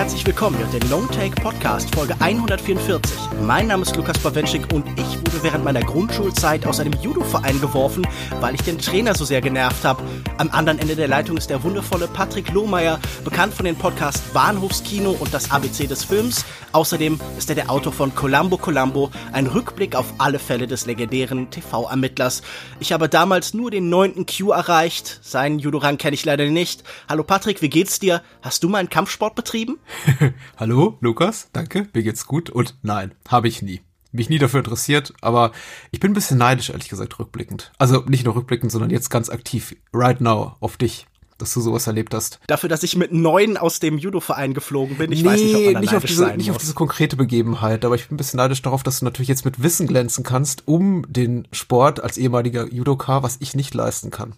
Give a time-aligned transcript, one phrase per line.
[0.00, 3.14] Herzlich willkommen hier den Long Take Podcast Folge 144.
[3.42, 8.06] Mein Name ist Lukas Bawenschik und ich wurde während meiner Grundschulzeit aus einem Judo-Verein geworfen,
[8.40, 10.02] weil ich den Trainer so sehr genervt habe.
[10.38, 15.10] Am anderen Ende der Leitung ist der wundervolle Patrick Lohmeier, bekannt von den Podcasts Bahnhofskino
[15.10, 16.46] und das ABC des Films.
[16.72, 21.50] Außerdem ist er der Autor von Columbo Columbo, ein Rückblick auf alle Fälle des legendären
[21.50, 22.40] TV-Ermittlers.
[22.78, 25.18] Ich habe damals nur den neunten Q erreicht.
[25.20, 26.84] Seinen Judo-Rang kenne ich leider nicht.
[27.06, 28.22] Hallo Patrick, wie geht's dir?
[28.40, 29.78] Hast du mal einen Kampfsport betrieben?
[30.56, 33.80] Hallo, Lukas, danke, mir geht's gut und nein, habe ich nie.
[34.12, 35.52] Mich nie dafür interessiert, aber
[35.92, 37.72] ich bin ein bisschen neidisch, ehrlich gesagt, rückblickend.
[37.78, 41.06] Also nicht nur rückblickend, sondern jetzt ganz aktiv, right now, auf dich
[41.40, 42.38] dass du sowas erlebt hast.
[42.46, 45.10] Dafür, dass ich mit neun aus dem Judo-Verein geflogen bin.
[45.10, 47.94] Ich nee, weiß nicht, ob man nicht auf diese, nicht auf diese konkrete Begebenheit, aber
[47.94, 51.04] ich bin ein bisschen neidisch darauf, dass du natürlich jetzt mit Wissen glänzen kannst, um
[51.08, 54.34] den Sport als ehemaliger Judoka, was ich nicht leisten kann.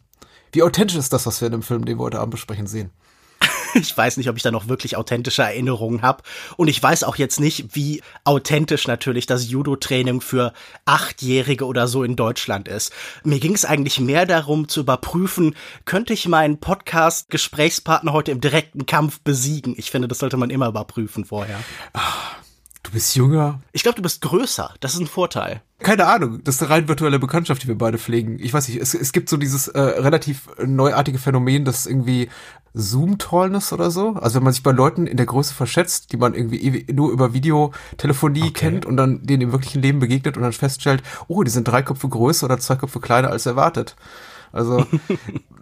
[0.53, 2.91] Wie authentisch ist das, was wir in dem Film, den wir heute Abend besprechen, sehen?
[3.81, 6.23] ich weiß nicht, ob ich da noch wirklich authentische Erinnerungen habe.
[6.56, 10.53] Und ich weiß auch jetzt nicht, wie authentisch natürlich das Judo-Training für
[10.84, 12.92] Achtjährige oder so in Deutschland ist.
[13.25, 18.87] Mir ging es eigentlich mehr darum zu überprüfen, könnte ich meinen Podcast-Gesprächspartner heute im direkten
[18.87, 19.75] Kampf besiegen?
[19.77, 21.59] Ich finde, das sollte man immer überprüfen vorher.
[21.92, 22.36] Ach,
[22.83, 23.61] du bist jünger.
[23.73, 24.75] Ich glaube, du bist größer.
[24.81, 25.62] Das ist ein Vorteil.
[25.83, 28.39] Keine Ahnung, das ist eine rein virtuelle Bekanntschaft, die wir beide pflegen.
[28.41, 32.29] Ich weiß nicht, es, es gibt so dieses äh, relativ neuartige Phänomen, das irgendwie
[32.75, 34.15] Zoom-Tallness oder so.
[34.15, 37.35] Also wenn man sich bei Leuten in der Größe verschätzt, die man irgendwie nur über
[37.35, 38.53] Videotelefonie okay.
[38.53, 41.83] kennt und dann denen im wirklichen Leben begegnet und dann feststellt, oh, die sind drei
[41.83, 43.97] Köpfe größer oder zwei Köpfe kleiner als erwartet.
[44.53, 44.87] Also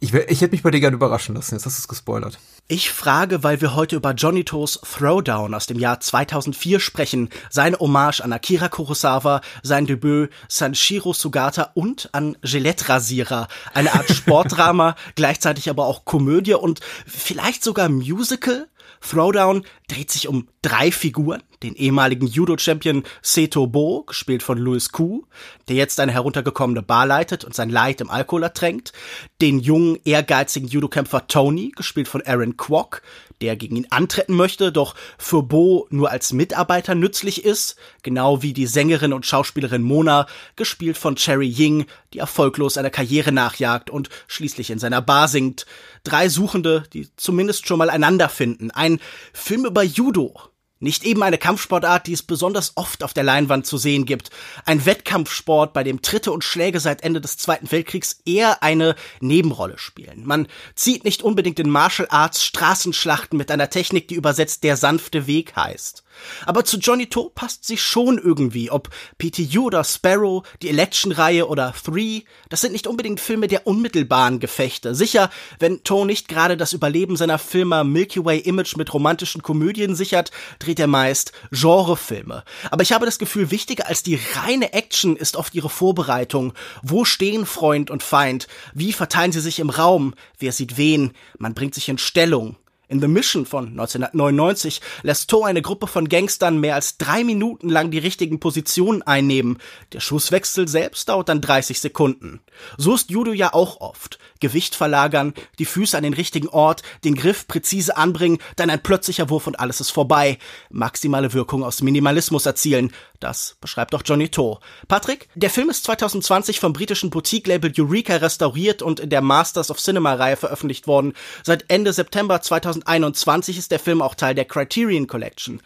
[0.00, 1.56] ich, ich, hätte mich bei dir gerne überraschen lassen.
[1.56, 2.38] Jetzt hast du es gespoilert.
[2.68, 7.30] Ich frage, weil wir heute über Johnny Toes Throwdown aus dem Jahr 2004 sprechen.
[7.50, 13.48] Seine Hommage an Akira Kurosawa, sein Debüt Sanshiro Sugata und an Gillette Rasierer.
[13.74, 18.68] Eine Art Sportdrama, gleichzeitig aber auch Komödie und vielleicht sogar Musical.
[19.00, 21.42] Throwdown dreht sich um drei Figuren.
[21.62, 25.24] Den ehemaligen Judo-Champion Seto Bo, gespielt von Louis Kuh,
[25.68, 28.92] der jetzt eine heruntergekommene Bar leitet und sein Leid im Alkohol ertränkt.
[29.40, 33.02] Den jungen, ehrgeizigen Judokämpfer Tony, gespielt von Aaron Kwok,
[33.40, 38.52] der gegen ihn antreten möchte, doch für Bo nur als Mitarbeiter nützlich ist, genau wie
[38.52, 40.26] die Sängerin und Schauspielerin Mona,
[40.56, 45.66] gespielt von Cherry Ying, die erfolglos einer Karriere nachjagt und schließlich in seiner Bar singt.
[46.04, 48.70] Drei Suchende, die zumindest schon mal einander finden.
[48.70, 49.00] Ein
[49.32, 50.34] Film über Judo,
[50.80, 54.30] nicht eben eine Kampfsportart, die es besonders oft auf der Leinwand zu sehen gibt.
[54.64, 59.78] Ein Wettkampfsport, bei dem Tritte und Schläge seit Ende des Zweiten Weltkriegs eher eine Nebenrolle
[59.78, 60.24] spielen.
[60.24, 65.26] Man zieht nicht unbedingt in Martial Arts Straßenschlachten mit einer Technik, die übersetzt der sanfte
[65.26, 66.04] Weg heißt.
[66.46, 68.70] Aber zu Johnny To passt sie schon irgendwie.
[68.70, 74.40] Ob PTU oder Sparrow, die Election-Reihe oder Three, das sind nicht unbedingt Filme der unmittelbaren
[74.40, 74.94] Gefechte.
[74.94, 79.94] Sicher, wenn To nicht gerade das Überleben seiner Filme Milky Way Image mit romantischen Komödien
[79.94, 82.44] sichert, dreht er meist Genrefilme.
[82.70, 86.52] Aber ich habe das Gefühl, wichtiger als die reine Action ist oft ihre Vorbereitung.
[86.82, 88.48] Wo stehen Freund und Feind?
[88.74, 90.14] Wie verteilen sie sich im Raum?
[90.38, 91.12] Wer sieht wen?
[91.38, 92.56] Man bringt sich in Stellung.
[92.90, 97.68] In The Mission von 1999 lässt Toe eine Gruppe von Gangstern mehr als drei Minuten
[97.68, 99.58] lang die richtigen Positionen einnehmen.
[99.92, 102.40] Der Schusswechsel selbst dauert dann 30 Sekunden.
[102.78, 104.18] So ist Judo ja auch oft.
[104.40, 109.28] Gewicht verlagern, die Füße an den richtigen Ort, den Griff präzise anbringen, dann ein plötzlicher
[109.28, 110.38] Wurf und alles ist vorbei.
[110.70, 112.92] Maximale Wirkung aus Minimalismus erzielen.
[113.20, 114.60] Das beschreibt auch Johnny To.
[114.86, 119.78] Patrick, der Film ist 2020 vom britischen Boutique-Label Eureka restauriert und in der Masters of
[119.78, 121.14] Cinema-Reihe veröffentlicht worden.
[121.42, 122.40] Seit Ende September
[122.82, 125.60] 2021 ist der Film auch Teil der Criterion Collection.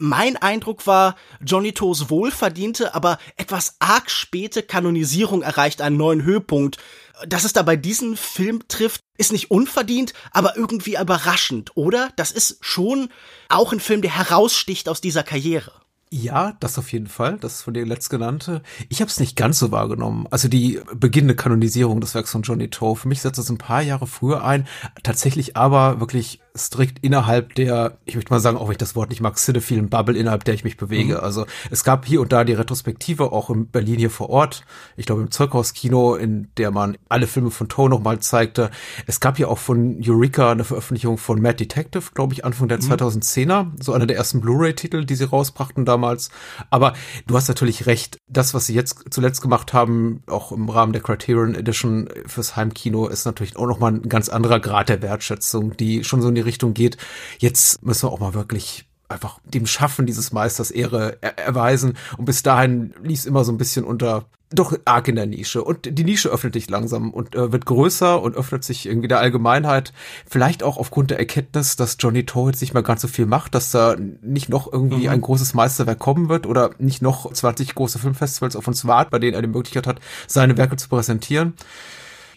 [0.00, 6.78] Mein Eindruck war, Johnny Toes wohlverdiente, aber etwas arg späte Kanonisierung erreicht einen neuen Höhepunkt.
[7.26, 12.10] Dass es da bei diesem Film trifft, ist nicht unverdient, aber irgendwie überraschend, oder?
[12.14, 13.08] Das ist schon
[13.48, 15.72] auch ein Film, der heraussticht aus dieser Karriere.
[16.10, 18.62] Ja, das auf jeden Fall, das von dir letztgenannte.
[18.88, 20.26] Ich habe es nicht ganz so wahrgenommen.
[20.30, 22.96] Also die beginnende Kanonisierung des Werks von Johnny Toe.
[22.96, 24.66] Für mich setzt es ein paar Jahre früher ein,
[25.02, 29.10] tatsächlich aber wirklich strikt innerhalb der, ich möchte mal sagen, auch wenn ich das Wort
[29.10, 31.14] nicht mag, cinephilen Bubble, innerhalb der ich mich bewege.
[31.14, 31.20] Mhm.
[31.20, 34.64] Also es gab hier und da die Retrospektive, auch in Berlin hier vor Ort,
[34.96, 38.70] ich glaube im Zeughauskino, in der man alle Filme von Toe nochmal zeigte.
[39.06, 42.82] Es gab hier auch von Eureka eine Veröffentlichung von Mad Detective, glaube ich, Anfang der
[42.82, 42.92] mhm.
[42.92, 46.30] 2010er, so einer der ersten Blu-ray-Titel, die sie rausbrachten damals.
[46.70, 46.94] Aber
[47.26, 51.02] du hast natürlich recht, das, was sie jetzt zuletzt gemacht haben, auch im Rahmen der
[51.02, 56.04] Criterion Edition fürs Heimkino, ist natürlich auch nochmal ein ganz anderer Grad der Wertschätzung, die
[56.04, 56.96] schon so in die Richtung geht.
[57.38, 61.96] Jetzt müssen wir auch mal wirklich einfach dem Schaffen dieses Meisters Ehre er erweisen.
[62.16, 65.62] Und bis dahin lief immer so ein bisschen unter doch arg in der Nische.
[65.62, 69.20] Und die Nische öffnet sich langsam und äh, wird größer und öffnet sich irgendwie der
[69.20, 69.92] Allgemeinheit.
[70.26, 73.70] Vielleicht auch aufgrund der Erkenntnis, dass Johnny jetzt nicht mehr ganz so viel macht, dass
[73.70, 75.10] da nicht noch irgendwie mhm.
[75.10, 79.18] ein großes Meisterwerk kommen wird oder nicht noch 20 große Filmfestivals auf uns warten, bei
[79.18, 81.52] denen er die Möglichkeit hat, seine Werke zu präsentieren.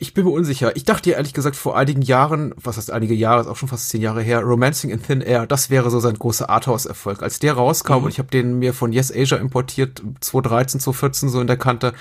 [0.01, 0.75] Ich bin mir unsicher.
[0.75, 3.69] Ich dachte ja ehrlich gesagt vor einigen Jahren, was heißt einige Jahre, ist auch schon
[3.69, 7.21] fast zehn Jahre her, Romancing in Thin Air, das wäre so sein großer Arthouse-Erfolg.
[7.21, 8.03] Als der rauskam mhm.
[8.05, 11.93] und ich habe den mir von Yes Asia importiert, 2013, 2014 so in der Kante,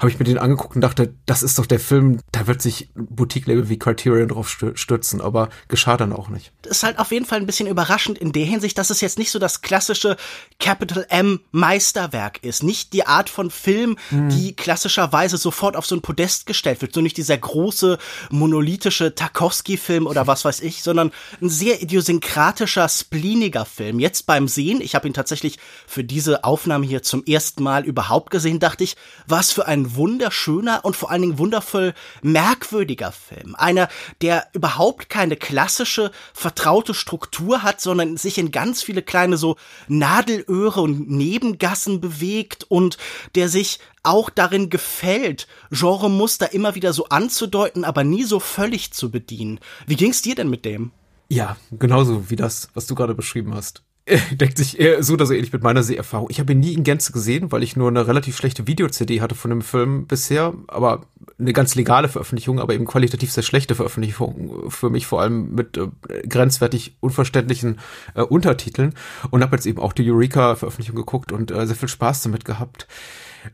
[0.00, 2.90] habe ich mir den angeguckt und dachte, das ist doch der Film, da wird sich
[2.94, 6.52] Boutique-Label wie Criterion drauf stürzen, aber geschah dann auch nicht.
[6.60, 9.16] Das ist halt auf jeden Fall ein bisschen überraschend in der Hinsicht, dass es jetzt
[9.16, 10.18] nicht so das klassische
[10.60, 12.62] Capital M Meisterwerk ist.
[12.62, 14.28] Nicht die Art von Film, mhm.
[14.28, 17.98] die klassischerweise sofort auf so ein Podest gestellt wird, so nicht dieser große
[18.30, 24.00] monolithische Tarkovsky-Film oder was weiß ich, sondern ein sehr idiosynkratischer, spleeniger Film.
[24.00, 28.30] Jetzt beim Sehen, ich habe ihn tatsächlich für diese Aufnahme hier zum ersten Mal überhaupt
[28.30, 28.96] gesehen, dachte ich,
[29.28, 33.54] was für ein wunderschöner und vor allen Dingen wundervoll merkwürdiger Film.
[33.54, 33.88] Einer,
[34.22, 39.56] der überhaupt keine klassische, vertraute Struktur hat, sondern sich in ganz viele kleine so
[39.86, 42.98] Nadelöhre und Nebengassen bewegt und
[43.36, 49.10] der sich auch darin gefällt, Genremuster immer wieder so anzudeuten, aber nie so völlig zu
[49.10, 49.60] bedienen.
[49.86, 50.92] Wie ging's dir denn mit dem?
[51.28, 53.82] Ja, genauso wie das, was du gerade beschrieben hast.
[54.32, 56.28] deckt sich eher so oder so ähnlich mit meiner Seherfahrung.
[56.30, 59.34] Ich habe ihn nie in Gänze gesehen, weil ich nur eine relativ schlechte Video-CD hatte
[59.34, 61.06] von dem Film bisher, aber
[61.38, 65.76] eine ganz legale Veröffentlichung, aber eben qualitativ sehr schlechte Veröffentlichung für mich, vor allem mit
[65.76, 65.88] äh,
[66.28, 67.80] grenzwertig unverständlichen
[68.14, 68.94] äh, Untertiteln
[69.30, 72.86] und habe jetzt eben auch die Eureka-Veröffentlichung geguckt und äh, sehr viel Spaß damit gehabt.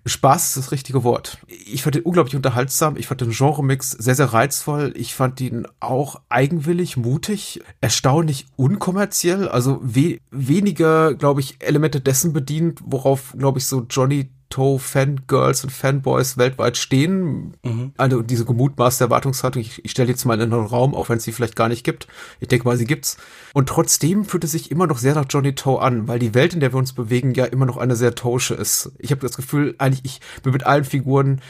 [0.07, 1.39] Spaß ist das richtige Wort.
[1.47, 2.97] Ich fand ihn unglaublich unterhaltsam.
[2.97, 4.93] Ich fand den Genremix sehr, sehr reizvoll.
[4.97, 9.49] Ich fand ihn auch eigenwillig, mutig, erstaunlich unkommerziell.
[9.49, 15.71] Also we weniger, glaube ich, Elemente dessen bedient, worauf, glaube ich, so Johnny Toe-Fangirls und
[15.71, 17.55] Fanboys weltweit stehen.
[17.63, 17.93] Mhm.
[17.97, 21.25] Also diese gemutmaßte Erwartungshaltung, ich, ich stelle jetzt mal in den Raum, auch wenn es
[21.25, 22.07] sie vielleicht gar nicht gibt.
[22.39, 23.17] Ich denke mal, sie gibt's.
[23.55, 26.53] Und trotzdem fühlt es sich immer noch sehr nach Johnny Toe an, weil die Welt,
[26.53, 28.93] in der wir uns bewegen, ja immer noch eine sehr Tosche ist.
[28.99, 31.41] Ich habe das Gefühl, eigentlich, ich bin mit allen Figuren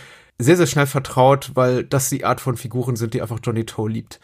[0.43, 3.89] sehr, sehr schnell vertraut, weil das die Art von Figuren sind, die einfach Johnny Toe
[3.89, 4.21] liebt.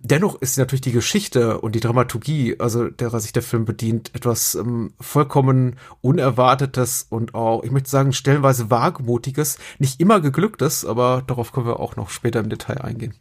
[0.00, 4.54] Dennoch ist natürlich die Geschichte und die Dramaturgie, also derer sich der Film bedient, etwas
[4.54, 11.52] ähm, vollkommen Unerwartetes und auch, ich möchte sagen, stellenweise wagemutiges, nicht immer geglücktes, aber darauf
[11.52, 13.14] können wir auch noch später im Detail eingehen.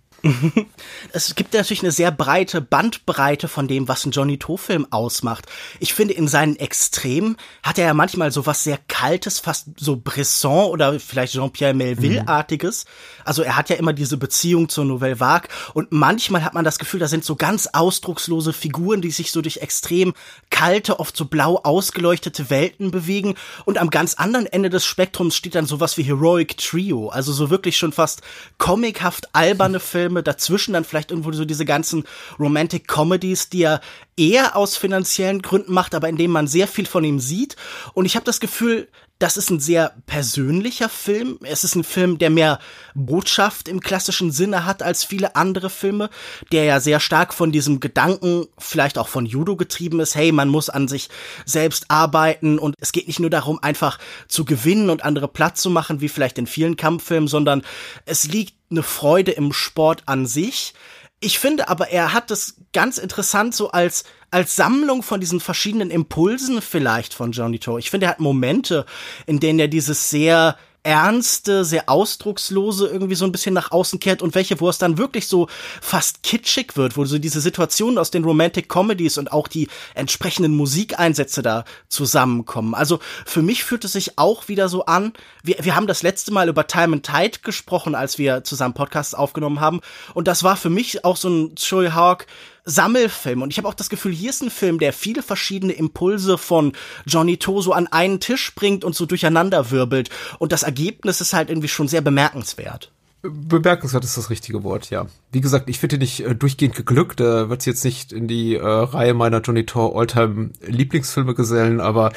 [1.13, 5.45] Es gibt natürlich eine sehr breite Bandbreite von dem, was ein Johnny To-Film ausmacht.
[5.80, 9.95] Ich finde, in seinen Extremen hat er ja manchmal so was sehr Kaltes, fast so
[9.95, 12.86] Bresson oder vielleicht Jean-Pierre Melville-artiges.
[12.86, 13.21] Mhm.
[13.25, 16.80] Also er hat ja immer diese Beziehung zur Nouvelle Vague und manchmal hat man das
[16.80, 20.13] Gefühl, da sind so ganz ausdruckslose Figuren, die sich so durch extrem
[20.50, 23.36] kalte, oft so blau ausgeleuchtete Welten bewegen
[23.66, 27.50] und am ganz anderen Ende des Spektrums steht dann sowas wie Heroic Trio, also so
[27.50, 28.21] wirklich schon fast
[28.57, 32.04] comichaft alberne Filme Filme, dazwischen dann vielleicht irgendwo so diese ganzen
[32.40, 33.80] Romantic Comedies, die er
[34.18, 37.56] eher aus finanziellen Gründen macht, aber in man sehr viel von ihm sieht.
[37.94, 38.88] Und ich habe das Gefühl,
[39.20, 41.40] das ist ein sehr persönlicher Film.
[41.44, 42.58] Es ist ein Film, der mehr
[42.96, 46.10] Botschaft im klassischen Sinne hat als viele andere Filme,
[46.54, 50.48] der ja sehr stark von diesem Gedanken, vielleicht auch von Judo getrieben ist, hey, man
[50.48, 51.10] muss an sich
[51.46, 55.69] selbst arbeiten und es geht nicht nur darum, einfach zu gewinnen und andere platt zu
[55.69, 57.62] machen, wie vielleicht in vielen Kampffilmen, sondern
[58.06, 60.73] es liegt eine Freude im Sport an sich.
[61.19, 65.90] Ich finde aber, er hat es ganz interessant so als als Sammlung von diesen verschiedenen
[65.90, 67.80] Impulsen vielleicht von Johnny Toe.
[67.80, 68.85] Ich finde, er hat Momente,
[69.26, 74.21] in denen er dieses sehr ernste, sehr ausdruckslose irgendwie so ein bisschen nach außen kehrt
[74.21, 75.48] und welche, wo es dann wirklich so
[75.81, 80.56] fast kitschig wird, wo so diese Situationen aus den Romantic Comedies und auch die entsprechenden
[80.56, 82.74] Musikeinsätze da zusammenkommen.
[82.74, 86.31] Also für mich fühlt es sich auch wieder so an, wir, wir haben das letzte
[86.31, 89.81] Mal über Time and Tide gesprochen, als wir zusammen Podcasts aufgenommen haben
[90.14, 92.26] und das war für mich auch so ein Choi Hawk
[92.69, 93.42] Sammelfilm.
[93.42, 96.73] Und ich habe auch das Gefühl, hier ist ein Film, der viele verschiedene Impulse von
[97.06, 100.09] Johnny Toso an einen Tisch bringt und so durcheinander wirbelt.
[100.40, 102.92] Und das Ergebnis ist halt irgendwie schon sehr bemerkenswert.
[103.21, 105.07] Bemerkenswert ist das richtige Wort, ja.
[105.31, 107.19] Wie gesagt, ich finde nicht äh, durchgehend geglückt.
[107.19, 112.14] Da wird jetzt nicht in die äh, Reihe meiner Johnny Tor Alltime Lieblingsfilme gesellen, aber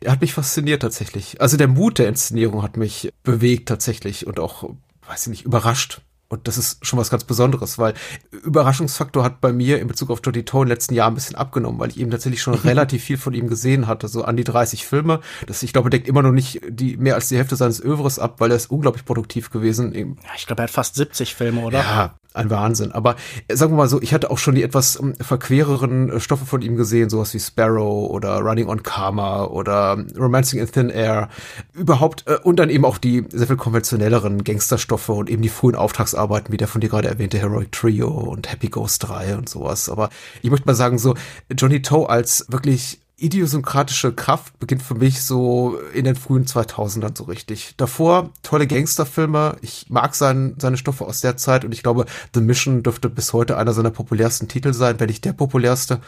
[0.00, 1.40] er hat mich fasziniert tatsächlich.
[1.40, 4.70] Also der Mut der Inszenierung hat mich bewegt tatsächlich und auch,
[5.08, 6.02] weiß ich nicht, überrascht.
[6.30, 7.94] Und das ist schon was ganz Besonderes, weil
[8.30, 11.36] Überraschungsfaktor hat bei mir in Bezug auf Jodie Toe in den letzten Jahren ein bisschen
[11.36, 14.44] abgenommen, weil ich eben tatsächlich schon relativ viel von ihm gesehen hatte, so an die
[14.44, 15.20] 30 Filme.
[15.46, 18.40] Das, ich glaube, deckt immer noch nicht die, mehr als die Hälfte seines Övres ab,
[18.40, 19.94] weil er ist unglaublich produktiv gewesen.
[19.94, 21.78] Ja, ich glaube, er hat fast 70 Filme, oder?
[21.78, 22.92] Ja, ein Wahnsinn.
[22.92, 23.16] Aber
[23.52, 26.62] sagen wir mal so, ich hatte auch schon die etwas ähm, verquereren äh, Stoffe von
[26.62, 31.28] ihm gesehen, sowas wie Sparrow oder Running on Karma oder ähm, Romancing in Thin Air.
[31.74, 35.74] Überhaupt, äh, und dann eben auch die sehr viel konventionelleren Gangsterstoffe und eben die frühen
[35.74, 39.88] Auftragsarbeiten, wie der von dir gerade erwähnte Heroic Trio und Happy Ghost 3 und sowas.
[39.88, 40.10] Aber
[40.42, 41.14] ich möchte mal sagen, so
[41.50, 47.24] Johnny Toe als wirklich idiosynkratische Kraft beginnt für mich so in den frühen 2000ern so
[47.24, 47.74] richtig.
[47.76, 49.56] Davor tolle Gangsterfilme.
[49.60, 53.32] Ich mag sein, seine Stoffe aus der Zeit und ich glaube, The Mission dürfte bis
[53.32, 56.00] heute einer seiner populärsten Titel sein, wenn nicht der populärste.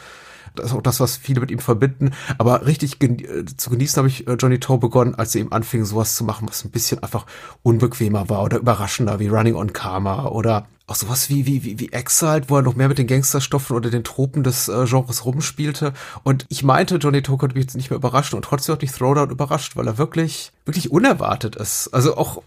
[0.55, 2.11] Das ist auch das, was viele mit ihm verbinden.
[2.37, 5.51] Aber richtig gen äh, zu genießen habe ich äh, Johnny Toe begonnen, als er eben
[5.51, 7.25] anfing, sowas zu machen, was ein bisschen einfach
[7.63, 11.91] unbequemer war oder überraschender, wie Running on Karma oder auch sowas wie, wie, wie, wie
[11.93, 15.93] Exiled, wo er noch mehr mit den Gangsterstoffen oder den Tropen des äh, Genres rumspielte.
[16.23, 18.91] Und ich meinte, Johnny Toe konnte mich jetzt nicht mehr überraschen und trotzdem hat mich
[18.91, 21.87] Throwdown überrascht, weil er wirklich, wirklich unerwartet ist.
[21.93, 22.43] Also auch,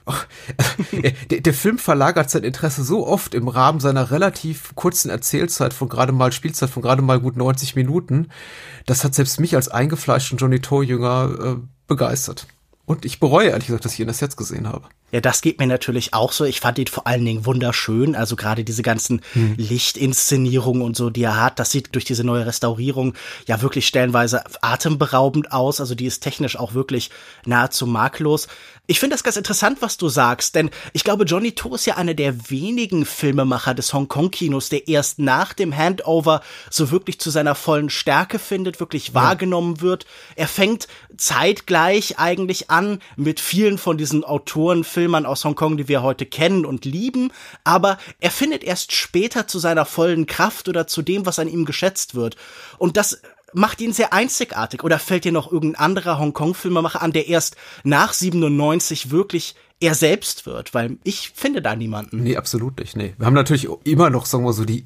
[1.31, 5.89] der, der Film verlagert sein Interesse so oft im Rahmen seiner relativ kurzen Erzählzeit von
[5.89, 8.29] gerade mal Spielzeit von gerade mal gut 90 Minuten.
[8.85, 12.47] Das hat selbst mich als eingefleischten Johnny Toe-Jünger äh, begeistert.
[12.87, 14.89] Und ich bereue ehrlich gesagt, dass ich ihn das jetzt gesehen habe.
[15.11, 16.45] Ja, das geht mir natürlich auch so.
[16.45, 18.15] Ich fand ihn vor allen Dingen wunderschön.
[18.15, 19.55] Also gerade diese ganzen hm.
[19.57, 23.15] Lichtinszenierungen und so, die er hat, das sieht durch diese neue Restaurierung
[23.47, 25.81] ja wirklich stellenweise atemberaubend aus.
[25.81, 27.11] Also die ist technisch auch wirklich
[27.47, 28.49] nahezu makellos.
[28.87, 31.97] Ich finde das ganz interessant, was du sagst, denn ich glaube, Johnny To ist ja
[31.97, 37.55] einer der wenigen Filmemacher des Hongkong-Kinos, der erst nach dem Handover so wirklich zu seiner
[37.55, 39.15] vollen Stärke findet, wirklich ja.
[39.15, 40.05] wahrgenommen wird.
[40.37, 40.87] Er fängt
[41.17, 46.85] zeitgleich eigentlich an mit vielen von diesen Autorenfilmern aus Hongkong, die wir heute kennen und
[46.85, 47.33] lieben,
[47.65, 51.65] aber er findet erst später zu seiner vollen Kraft oder zu dem, was an ihm
[51.65, 52.37] geschätzt wird.
[52.77, 53.23] Und das
[53.55, 54.85] macht ihn sehr einzigartig.
[54.85, 60.47] Oder fällt dir noch irgendein anderer Hongkong-Filmemacher an, der erst nach 97 wirklich er selbst
[60.47, 60.75] wird?
[60.75, 62.23] Weil ich finde da niemanden.
[62.23, 62.97] Nee, absolut nicht.
[62.97, 63.15] Nee.
[63.19, 64.85] Wir haben natürlich immer noch, sagen wir so, die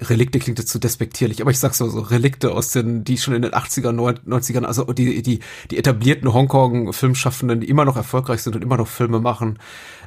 [0.00, 3.34] Relikte klingt jetzt zu despektierlich, aber ich sag's so, so Relikte aus den, die schon
[3.34, 8.56] in den 80er, 90ern, also die, die, die etablierten Hongkong-Filmschaffenden, die immer noch erfolgreich sind
[8.56, 9.58] und immer noch Filme machen,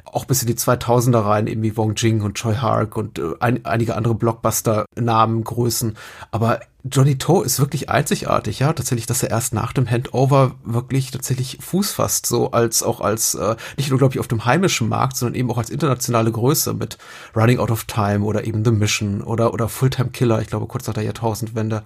[0.04, 3.34] auch bis in die 2000er rein, eben wie Wong Jing und Choi Hark und äh,
[3.40, 5.96] ein, einige andere Blockbuster-Namen, Größen.
[6.30, 11.10] Aber Johnny Toe ist wirklich einzigartig, ja, tatsächlich, dass er erst nach dem Handover wirklich
[11.10, 14.88] tatsächlich Fuß fasst, so als auch als äh, nicht nur glaube ich auf dem heimischen
[14.88, 16.96] Markt, sondern eben auch als internationale Größe mit
[17.36, 20.86] Running Out of Time oder eben The Mission oder oder Fulltime Killer, ich glaube kurz
[20.86, 21.82] nach der Jahrtausendwende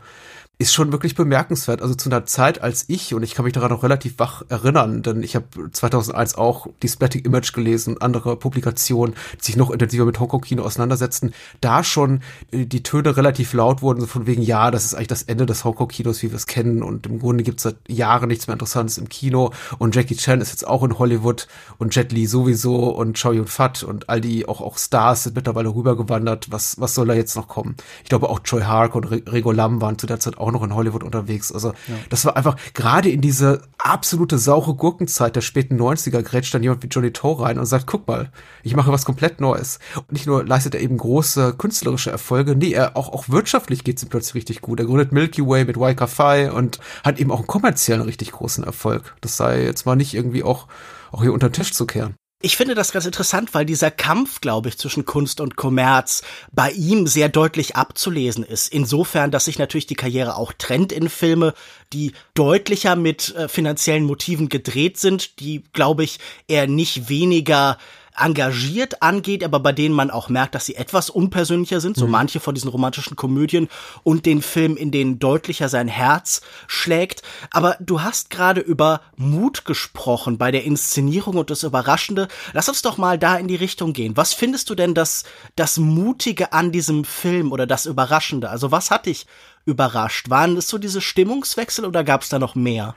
[0.58, 1.82] ist schon wirklich bemerkenswert.
[1.82, 5.02] Also zu einer Zeit, als ich, und ich kann mich daran noch relativ wach erinnern,
[5.02, 10.04] denn ich habe 2001 auch die Splatting Image gelesen, andere Publikationen, die sich noch intensiver
[10.04, 12.20] mit Hongkong-Kino auseinandersetzten, da schon
[12.52, 15.44] äh, die Töne relativ laut wurden, so von wegen, ja, das ist eigentlich das Ende
[15.44, 18.54] des Hongkong-Kinos, wie wir es kennen, und im Grunde gibt es seit Jahren nichts mehr
[18.54, 22.90] Interessantes im Kino, und Jackie Chan ist jetzt auch in Hollywood, und Jet Li sowieso,
[22.90, 27.08] und Chow Yun-Fat, und all die auch, auch Stars sind mittlerweile rübergewandert, was, was soll
[27.08, 27.74] da jetzt noch kommen?
[28.04, 30.74] Ich glaube auch Choi Hark und Rego Lam waren zu der Zeit auch noch in
[30.74, 31.52] Hollywood unterwegs.
[31.52, 31.94] Also ja.
[32.10, 36.82] das war einfach gerade in diese absolute saure Gurkenzeit der späten 90er grätscht dann jemand
[36.82, 38.30] wie Johnny Toe rein und sagt, guck mal,
[38.62, 39.78] ich mache was komplett Neues.
[39.96, 43.98] Und nicht nur leistet er eben große künstlerische Erfolge, nee, er auch, auch wirtschaftlich geht
[43.98, 44.80] es ihm plötzlich richtig gut.
[44.80, 48.64] Er gründet Milky Way mit Waika Phi und hat eben auch einen kommerziellen richtig großen
[48.64, 49.14] Erfolg.
[49.20, 50.66] Das sei jetzt mal nicht irgendwie auch,
[51.12, 54.42] auch hier unter den Tisch zu kehren ich finde das ganz interessant, weil dieser Kampf,
[54.42, 56.20] glaube ich, zwischen Kunst und Kommerz
[56.52, 58.70] bei ihm sehr deutlich abzulesen ist.
[58.70, 61.54] Insofern, dass sich natürlich die Karriere auch trennt in Filme,
[61.94, 67.78] die deutlicher mit äh, finanziellen Motiven gedreht sind, die, glaube ich, eher nicht weniger
[68.16, 72.12] engagiert angeht, aber bei denen man auch merkt, dass sie etwas unpersönlicher sind, so mhm.
[72.12, 73.68] manche von diesen romantischen Komödien
[74.02, 77.22] und den Film, in denen deutlicher sein Herz schlägt.
[77.50, 82.28] Aber du hast gerade über Mut gesprochen bei der Inszenierung und das Überraschende.
[82.52, 84.16] Lass uns doch mal da in die Richtung gehen.
[84.16, 85.24] Was findest du denn das,
[85.56, 88.48] das Mutige an diesem Film oder das Überraschende?
[88.48, 89.26] Also was hat dich
[89.64, 90.30] überrascht?
[90.30, 92.94] Waren es so diese Stimmungswechsel oder gab es da noch mehr?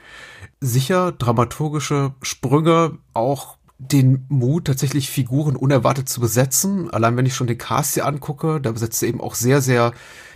[0.60, 6.90] Sicher dramaturgische Sprünge, auch den Mut, tatsächlich Figuren unerwartet zu besetzen.
[6.90, 9.94] Allein wenn ich schon den Cast hier angucke, da besetzt er eben auch sehr, sehr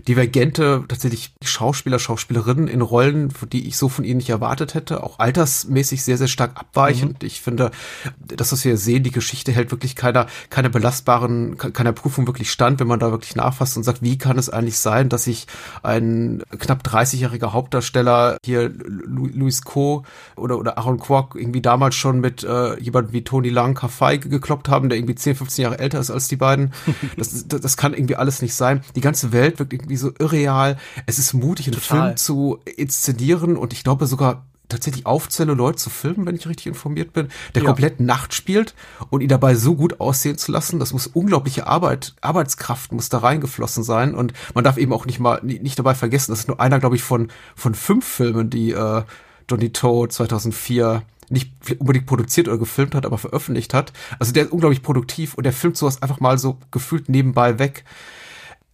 [0.07, 5.03] divergente, tatsächlich Schauspieler, Schauspielerinnen in Rollen, die ich so von ihnen nicht erwartet hätte.
[5.03, 7.23] Auch altersmäßig sehr, sehr stark abweichend.
[7.23, 7.27] Mhm.
[7.27, 7.71] Ich finde,
[8.19, 12.79] das, was wir sehen, die Geschichte hält wirklich keiner, keiner belastbaren, keiner Prüfung wirklich stand,
[12.79, 15.47] wenn man da wirklich nachfasst und sagt, wie kann es eigentlich sein, dass sich
[15.81, 20.03] ein knapp 30-jähriger Hauptdarsteller hier, Louis Co.
[20.35, 24.67] oder, oder Aaron Kwok irgendwie damals schon mit äh, jemand wie Tony Lang Kaffei gekloppt
[24.67, 26.73] haben, der irgendwie 10, 15 Jahre älter ist als die beiden.
[27.15, 28.81] Das, das, das kann irgendwie alles nicht sein.
[28.97, 30.77] Die ganze Welt wirkt irgendwie so irreal.
[31.05, 32.07] Es ist mutig, einen Total.
[32.07, 36.67] Film zu inszenieren und ich glaube sogar tatsächlich auf Celluloid zu filmen, wenn ich richtig
[36.67, 37.67] informiert bin, der ja.
[37.67, 38.75] komplett Nacht spielt
[39.09, 43.19] und ihn dabei so gut aussehen zu lassen, das muss unglaubliche Arbeit, Arbeitskraft muss da
[43.19, 46.59] reingeflossen sein und man darf eben auch nicht mal, nicht dabei vergessen, das ist nur
[46.59, 49.03] einer, glaube ich, von, von fünf Filmen, die äh,
[49.47, 53.93] Donny Toe 2004 nicht unbedingt produziert oder gefilmt hat, aber veröffentlicht hat.
[54.19, 57.85] Also der ist unglaublich produktiv und der filmt sowas einfach mal so gefühlt nebenbei weg.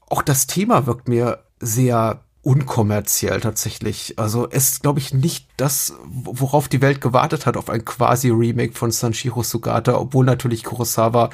[0.10, 4.18] Auch das Thema wirkt mir sehr unkommerziell tatsächlich.
[4.18, 8.30] Also es ist, glaube ich, nicht das, worauf die Welt gewartet hat, auf ein quasi
[8.30, 11.30] Remake von Sanshiro Sugata, obwohl natürlich Kurosawa,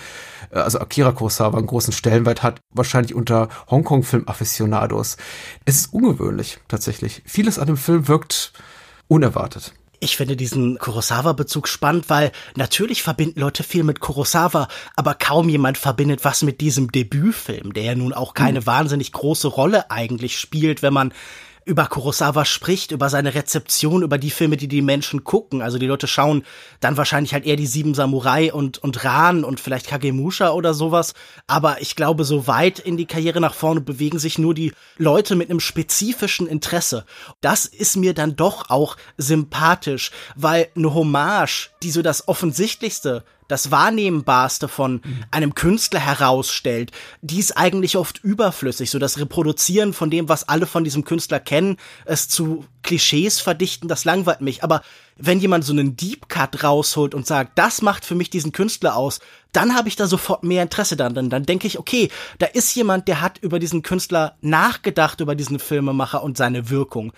[0.49, 5.17] äh, also Akira Kurosawa einen großen Stellenwert hat, wahrscheinlich unter Hongkong-Film-Afficionados.
[5.65, 7.21] Es ist ungewöhnlich, tatsächlich.
[7.27, 8.51] Vieles an dem Film wirkt
[9.07, 9.75] unerwartet.
[10.03, 14.67] Ich finde diesen Kurosawa-Bezug spannend, weil natürlich verbinden Leute viel mit Kurosawa,
[14.97, 18.65] aber kaum jemand verbindet was mit diesem Debütfilm, der ja nun auch keine mhm.
[18.65, 21.13] wahnsinnig große Rolle eigentlich spielt, wenn man
[21.65, 25.61] über Kurosawa spricht, über seine Rezeption, über die Filme, die die Menschen gucken.
[25.61, 26.43] Also die Leute schauen
[26.79, 31.13] dann wahrscheinlich halt eher die Sieben Samurai und, und Ran und vielleicht Kagemusha oder sowas.
[31.47, 35.35] Aber ich glaube, so weit in die Karriere nach vorne bewegen sich nur die Leute
[35.35, 37.05] mit einem spezifischen Interesse.
[37.41, 43.69] Das ist mir dann doch auch sympathisch, weil eine Hommage, die so das Offensichtlichste das
[43.69, 46.91] Wahrnehmbarste von einem Künstler herausstellt,
[47.21, 48.89] die ist eigentlich oft überflüssig.
[48.89, 53.87] So das Reproduzieren von dem, was alle von diesem Künstler kennen, es zu Klischees verdichten,
[53.87, 54.63] das langweilt mich.
[54.63, 54.81] Aber
[55.17, 58.95] wenn jemand so einen Deep Cut rausholt und sagt, das macht für mich diesen Künstler
[58.95, 59.19] aus,
[59.53, 61.13] dann habe ich da sofort mehr Interesse daran.
[61.13, 65.35] Dann, dann denke ich, okay, da ist jemand, der hat über diesen Künstler nachgedacht, über
[65.35, 67.13] diesen Filmemacher und seine Wirkung.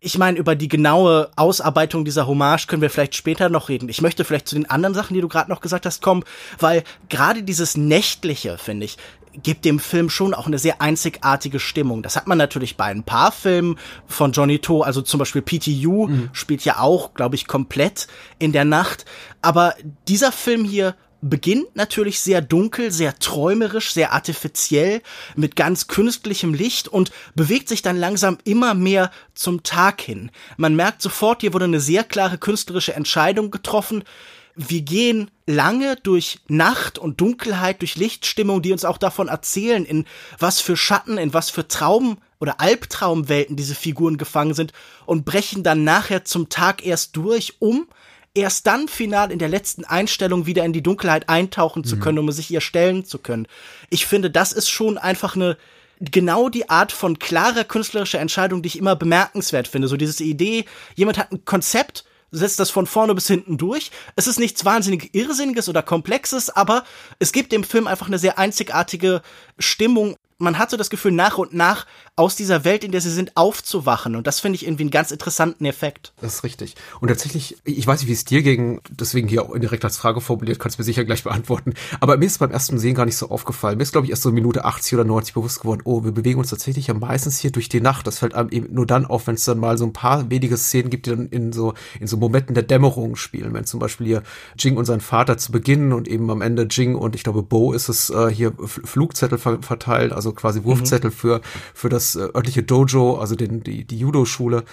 [0.00, 3.90] Ich meine, über die genaue Ausarbeitung dieser Hommage können wir vielleicht später noch reden.
[3.90, 6.24] Ich möchte vielleicht zu den anderen Sachen, die du gerade noch gesagt hast, kommen,
[6.58, 8.96] weil gerade dieses Nächtliche, finde ich,
[9.42, 12.02] gibt dem Film schon auch eine sehr einzigartige Stimmung.
[12.02, 16.08] Das hat man natürlich bei ein paar Filmen von Johnny To, also zum Beispiel PTU
[16.08, 16.30] mhm.
[16.32, 18.06] spielt ja auch, glaube ich, komplett
[18.38, 19.04] in der Nacht.
[19.42, 19.74] Aber
[20.08, 25.02] dieser Film hier beginnt natürlich sehr dunkel, sehr träumerisch, sehr artifiziell,
[25.36, 30.30] mit ganz künstlichem Licht und bewegt sich dann langsam immer mehr zum Tag hin.
[30.56, 34.04] Man merkt sofort, hier wurde eine sehr klare künstlerische Entscheidung getroffen.
[34.56, 40.06] Wir gehen lange durch Nacht und Dunkelheit, durch Lichtstimmung, die uns auch davon erzählen, in
[40.38, 44.72] was für Schatten, in was für Traum oder Albtraumwelten diese Figuren gefangen sind
[45.06, 47.86] und brechen dann nachher zum Tag erst durch, um
[48.34, 52.00] erst dann final in der letzten Einstellung wieder in die Dunkelheit eintauchen zu mhm.
[52.00, 53.46] können, um sich ihr stellen zu können.
[53.88, 55.56] Ich finde, das ist schon einfach eine
[56.00, 59.88] genau die Art von klarer künstlerischer Entscheidung, die ich immer bemerkenswert finde.
[59.88, 60.64] So diese Idee,
[60.94, 63.90] jemand hat ein Konzept, setzt das von vorne bis hinten durch.
[64.16, 66.84] Es ist nichts wahnsinnig Irrsinniges oder Komplexes, aber
[67.18, 69.20] es gibt dem Film einfach eine sehr einzigartige
[69.58, 73.10] Stimmung man hat so das Gefühl, nach und nach aus dieser Welt, in der sie
[73.10, 74.16] sind, aufzuwachen.
[74.16, 76.12] Und das finde ich irgendwie einen ganz interessanten Effekt.
[76.20, 76.74] Das ist richtig.
[77.00, 80.20] Und tatsächlich, ich weiß nicht, wie es dir ging, deswegen hier auch indirekt als Frage
[80.20, 81.74] formuliert, kannst du mir sicher gleich beantworten.
[82.00, 83.76] Aber mir ist beim ersten Sehen gar nicht so aufgefallen.
[83.76, 86.38] Mir ist, glaube ich, erst so Minute 80 oder 90 bewusst geworden, oh, wir bewegen
[86.38, 88.06] uns tatsächlich ja meistens hier durch die Nacht.
[88.06, 90.56] Das fällt einem eben nur dann auf, wenn es dann mal so ein paar wenige
[90.56, 93.54] Szenen gibt, die dann in so, in so Momenten der Dämmerung spielen.
[93.54, 94.22] Wenn zum Beispiel hier
[94.58, 97.72] Jing und sein Vater zu Beginn und eben am Ende Jing und ich glaube Bo
[97.72, 101.14] ist es, äh, hier Flugzettel verteilen, also quasi Wurfzettel mhm.
[101.14, 101.40] für,
[101.74, 104.64] für das äh, örtliche Dojo, also den, die, die Judo-Schule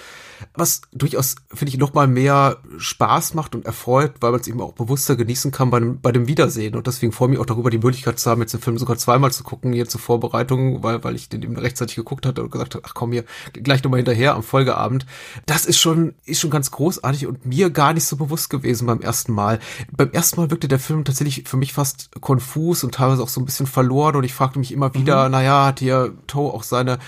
[0.53, 4.61] was durchaus, finde ich, noch mal mehr Spaß macht und erfreut, weil man es eben
[4.61, 6.75] auch bewusster genießen kann bei dem, bei dem Wiedersehen.
[6.75, 8.97] Und deswegen freue ich mich auch darüber, die Möglichkeit zu haben, jetzt den Film sogar
[8.97, 12.51] zweimal zu gucken, hier zur Vorbereitung, weil, weil ich den eben rechtzeitig geguckt hatte und
[12.51, 13.23] gesagt habe, ach komm hier,
[13.53, 15.05] gleich nochmal hinterher am Folgeabend.
[15.45, 19.01] Das ist schon, ist schon ganz großartig und mir gar nicht so bewusst gewesen beim
[19.01, 19.59] ersten Mal.
[19.91, 23.41] Beim ersten Mal wirkte der Film tatsächlich für mich fast konfus und teilweise auch so
[23.41, 25.31] ein bisschen verloren und ich fragte mich immer wieder, mhm.
[25.31, 26.99] naja, hat hier Toe auch seine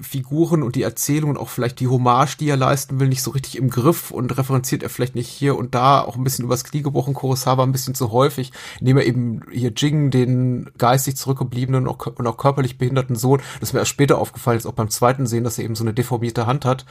[0.00, 3.32] Figuren und die Erzählung und auch vielleicht die Hommage, die er leisten will, nicht so
[3.32, 6.64] richtig im Griff und referenziert er vielleicht nicht hier und da auch ein bisschen übers
[6.64, 11.86] Knie gebrochen, Kurosawa ein bisschen zu häufig, indem er eben hier Jing, den geistig zurückgebliebenen
[11.88, 15.26] und auch körperlich behinderten Sohn, das ist mir erst später aufgefallen, ist auch beim zweiten
[15.26, 16.84] Sehen, dass er eben so eine deformierte Hand hat,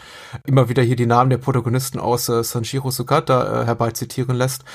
[0.46, 4.66] immer wieder hier die Namen der Protagonisten aus äh, Sanshiro Sugata äh, herbeizitieren lässt.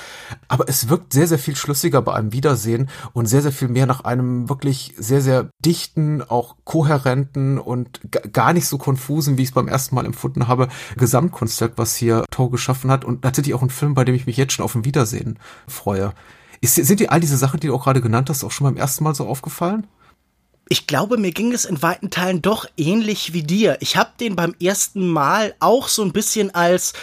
[0.47, 3.85] Aber es wirkt sehr, sehr viel schlüssiger bei einem Wiedersehen und sehr, sehr viel mehr
[3.85, 9.49] nach einem wirklich sehr, sehr dichten, auch kohärenten und gar nicht so konfusen, wie ich
[9.49, 13.61] es beim ersten Mal empfunden habe, Gesamtkonzept, was hier Tor geschaffen hat und natürlich auch
[13.61, 16.13] ein Film, bei dem ich mich jetzt schon auf ein Wiedersehen freue.
[16.61, 18.77] Ist, sind dir all diese Sachen, die du auch gerade genannt hast, auch schon beim
[18.77, 19.85] ersten Mal so aufgefallen?
[20.69, 23.77] Ich glaube, mir ging es in weiten Teilen doch ähnlich wie dir.
[23.81, 26.93] Ich habe den beim ersten Mal auch so ein bisschen als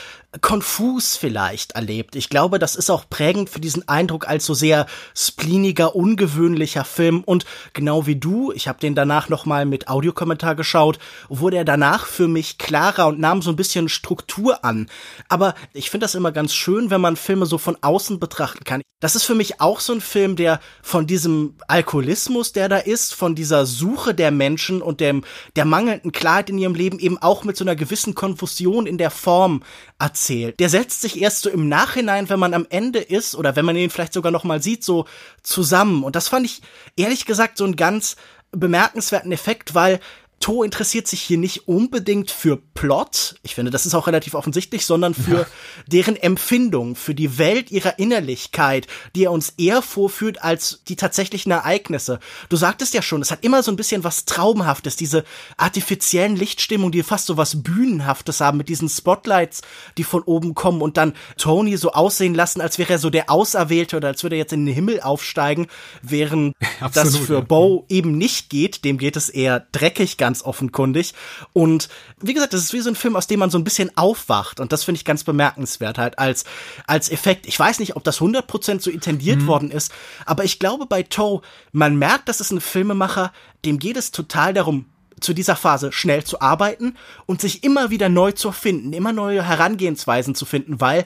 [0.40, 2.14] konfus vielleicht erlebt.
[2.14, 7.24] Ich glaube, das ist auch prägend für diesen Eindruck als so sehr spleeniger, ungewöhnlicher Film.
[7.24, 12.06] Und genau wie du, ich habe den danach nochmal mit Audiokommentar geschaut, wurde er danach
[12.06, 14.88] für mich klarer und nahm so ein bisschen Struktur an.
[15.28, 18.82] Aber ich finde das immer ganz schön, wenn man Filme so von außen betrachten kann.
[19.00, 23.14] Das ist für mich auch so ein Film, der von diesem Alkoholismus, der da ist,
[23.14, 25.24] von dieser Suche der Menschen und dem,
[25.56, 29.10] der mangelnden Klarheit in ihrem Leben eben auch mit so einer gewissen Konfusion in der
[29.10, 29.62] Form
[29.98, 30.19] erzählt.
[30.28, 33.76] Der setzt sich erst so im Nachhinein, wenn man am Ende ist oder wenn man
[33.76, 35.06] ihn vielleicht sogar noch mal sieht, so
[35.42, 36.04] zusammen.
[36.04, 36.62] Und das fand ich
[36.96, 38.16] ehrlich gesagt so einen ganz
[38.52, 40.00] bemerkenswerten Effekt, weil
[40.40, 44.86] To interessiert sich hier nicht unbedingt für Plot, ich finde, das ist auch relativ offensichtlich,
[44.86, 45.46] sondern für ja.
[45.86, 51.52] deren Empfindung, für die Welt ihrer Innerlichkeit, die er uns eher vorführt als die tatsächlichen
[51.52, 52.20] Ereignisse.
[52.48, 55.24] Du sagtest ja schon, es hat immer so ein bisschen was Traumhaftes, diese
[55.58, 59.60] artifiziellen Lichtstimmung, die fast so was Bühnenhaftes haben mit diesen Spotlights,
[59.98, 63.28] die von oben kommen und dann Tony so aussehen lassen, als wäre er so der
[63.30, 65.66] Auserwählte oder als würde er jetzt in den Himmel aufsteigen,
[66.00, 67.40] während Absolut, das für ja.
[67.40, 71.12] Bo eben nicht geht, dem geht es eher dreckig ganz ganz offenkundig.
[71.52, 71.88] Und
[72.20, 74.60] wie gesagt, das ist wie so ein Film, aus dem man so ein bisschen aufwacht.
[74.60, 76.44] Und das finde ich ganz bemerkenswert halt als,
[76.86, 77.46] als Effekt.
[77.46, 79.46] Ich weiß nicht, ob das 100% so intendiert mhm.
[79.48, 79.92] worden ist,
[80.26, 81.40] aber ich glaube bei Toe,
[81.72, 83.32] man merkt, das ist ein Filmemacher,
[83.64, 84.86] dem geht es total darum,
[85.20, 89.42] zu dieser Phase schnell zu arbeiten und sich immer wieder neu zu finden, immer neue
[89.42, 91.04] Herangehensweisen zu finden, weil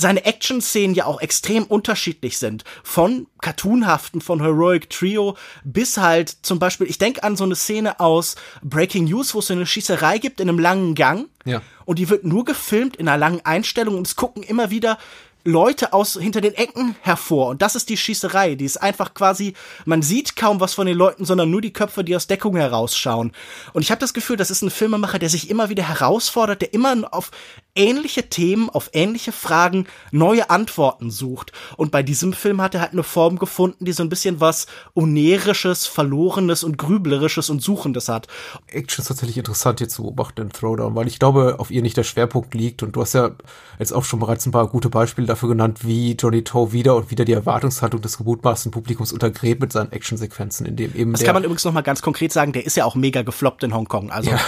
[0.00, 2.64] seine Action-Szenen ja auch extrem unterschiedlich sind.
[2.82, 8.00] Von cartoonhaften, von Heroic Trio bis halt zum Beispiel, ich denke an so eine Szene
[8.00, 11.28] aus Breaking News, wo es so eine Schießerei gibt in einem langen Gang.
[11.44, 11.62] Ja.
[11.84, 14.98] Und die wird nur gefilmt in einer langen Einstellung und es gucken immer wieder
[15.44, 17.48] Leute aus hinter den Ecken hervor.
[17.48, 18.56] Und das ist die Schießerei.
[18.56, 19.54] Die ist einfach quasi,
[19.86, 23.32] man sieht kaum was von den Leuten, sondern nur die Köpfe, die aus Deckung herausschauen.
[23.72, 26.74] Und ich habe das Gefühl, das ist ein Filmemacher, der sich immer wieder herausfordert, der
[26.74, 27.30] immer auf
[27.74, 31.52] ähnliche Themen, auf ähnliche Fragen neue Antworten sucht.
[31.76, 34.66] Und bei diesem Film hat er halt eine Form gefunden, die so ein bisschen was
[34.94, 38.26] Onerisches, Verlorenes und Grüblerisches und Suchendes hat.
[38.66, 41.96] Action ist tatsächlich interessant hier zu beobachten in Throwdown, weil ich glaube, auf ihr nicht
[41.96, 42.82] der Schwerpunkt liegt.
[42.82, 43.30] Und du hast ja
[43.78, 47.10] jetzt auch schon bereits ein paar gute Beispiele dafür genannt, wie Johnny Toe wieder und
[47.10, 51.12] wieder die Erwartungshaltung des gemutmaßten Publikums untergräbt mit seinen Actionsequenzen, in dem eben.
[51.12, 53.62] Das kann man übrigens noch mal ganz konkret sagen, der ist ja auch mega gefloppt
[53.64, 54.10] in Hongkong.
[54.10, 54.40] Also ja.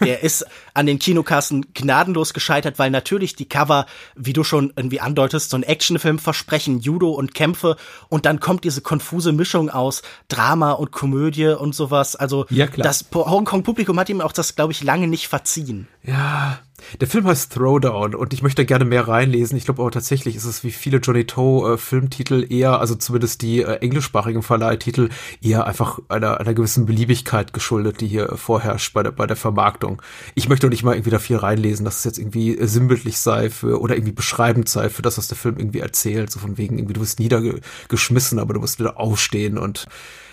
[0.00, 5.00] der ist an den Kinokassen gnadenlos gescheitert, weil natürlich die Cover, wie du schon irgendwie
[5.00, 7.76] andeutest, so ein Actionfilm versprechen, Judo und Kämpfe
[8.08, 12.16] und dann kommt diese konfuse Mischung aus Drama und Komödie und sowas.
[12.16, 15.86] Also ja, das Hongkong-Publikum hat ihm auch das, glaube ich, lange nicht verziehen.
[16.02, 16.58] Ja,
[17.00, 19.56] der Film heißt Throwdown und ich möchte gerne mehr reinlesen.
[19.56, 23.42] Ich glaube aber tatsächlich ist es wie viele Johnny Toe äh, Filmtitel eher, also zumindest
[23.42, 25.10] die äh, englischsprachigen Verleihtitel,
[25.42, 30.02] eher einfach einer, einer gewissen Beliebigkeit geschuldet, die hier vorherrscht bei der, bei der Vermarktung.
[30.34, 33.50] Ich möchte nicht mal irgendwie da viel reinlesen, dass es jetzt irgendwie äh, sinnbildlich sei
[33.50, 36.30] für, oder irgendwie beschreibend sei für das, was der Film irgendwie erzählt.
[36.30, 39.86] So von wegen irgendwie, du bist niedergeschmissen, aber du musst wieder aufstehen und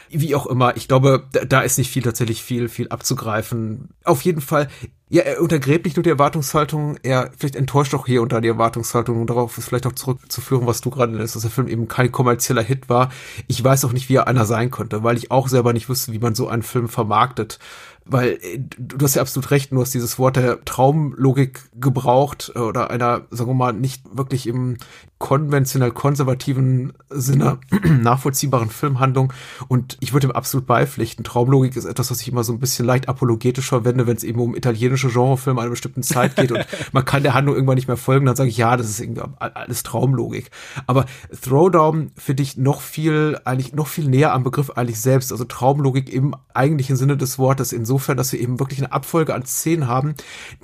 [0.09, 3.89] wie auch immer, ich glaube, da, da ist nicht viel tatsächlich viel, viel abzugreifen.
[4.03, 4.67] Auf jeden Fall,
[5.07, 9.21] ja, er untergräbt nicht nur die Erwartungshaltung, er vielleicht enttäuscht auch hier unter die Erwartungshaltung
[9.21, 12.11] und darauf ist vielleicht auch zurückzuführen, was du gerade nennst, dass der Film eben kein
[12.11, 13.11] kommerzieller Hit war.
[13.47, 16.11] Ich weiß auch nicht, wie er einer sein könnte, weil ich auch selber nicht wüsste,
[16.11, 17.59] wie man so einen Film vermarktet
[18.05, 22.59] weil äh, du hast ja absolut recht, du hast dieses Wort der Traumlogik gebraucht äh,
[22.59, 24.77] oder einer, sagen wir mal, nicht wirklich im
[25.17, 29.33] konventionell konservativen Sinne nachvollziehbaren Filmhandlung
[29.67, 31.23] und ich würde ihm absolut beipflichten.
[31.23, 34.39] Traumlogik ist etwas, was ich immer so ein bisschen leicht apologetisch verwende, wenn es eben
[34.39, 37.97] um italienische Genrefilme einer bestimmten Zeit geht und man kann der Handlung irgendwann nicht mehr
[37.97, 40.51] folgen, dann sage ich, ja, das ist irgendwie alles Traumlogik.
[40.85, 41.05] Aber
[41.41, 46.11] Throwdown finde ich noch viel, eigentlich noch viel näher am Begriff eigentlich selbst, also Traumlogik
[46.11, 49.87] im eigentlichen Sinne des Wortes, insofern insofern, dass wir eben wirklich eine Abfolge an Szenen
[49.87, 50.15] haben,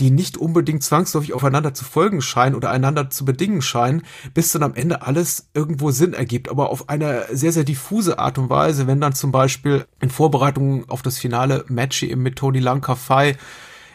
[0.02, 4.64] die nicht unbedingt zwangsläufig aufeinander zu folgen scheinen oder einander zu bedingen scheinen, bis dann
[4.64, 8.86] am Ende alles irgendwo Sinn ergibt, aber auf eine sehr, sehr diffuse Art und Weise,
[8.86, 13.38] wenn dann zum Beispiel in Vorbereitung auf das finale Match eben mit Tony Lankafei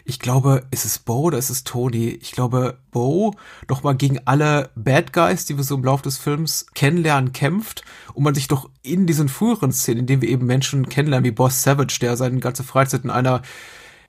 [0.09, 2.17] ich glaube, ist es Bo oder ist es Tony?
[2.21, 3.35] Ich glaube, Bo
[3.67, 7.83] doch mal gegen alle Bad Guys, die wir so im Laufe des Films kennenlernen, kämpft
[8.13, 11.31] und man sich doch in diesen früheren Szenen, in denen wir eben Menschen kennenlernen, wie
[11.31, 13.41] Boss Savage, der seine ganze Freizeit in einer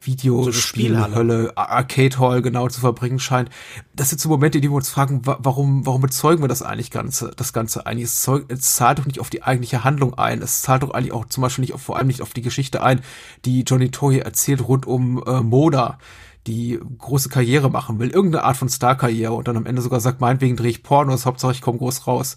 [0.01, 3.51] Videospielhölle, Arcade Hall genau zu verbringen scheint.
[3.95, 7.33] Das sind so Momente, die wir uns fragen, warum, warum bezeugen wir das eigentlich Ganze,
[7.37, 8.05] das Ganze eigentlich?
[8.05, 10.41] Es, zeug, es zahlt doch nicht auf die eigentliche Handlung ein.
[10.41, 12.83] Es zahlt doch eigentlich auch zum Beispiel nicht auf, vor allem nicht auf die Geschichte
[12.83, 13.01] ein,
[13.45, 15.99] die Johnny Toye erzählt rund um äh, Moda
[16.47, 20.21] die große Karriere machen will, irgendeine Art von Star-Karriere und dann am Ende sogar sagt,
[20.21, 22.37] meinetwegen drehe ich Pornos, Hauptsache ich komme groß raus.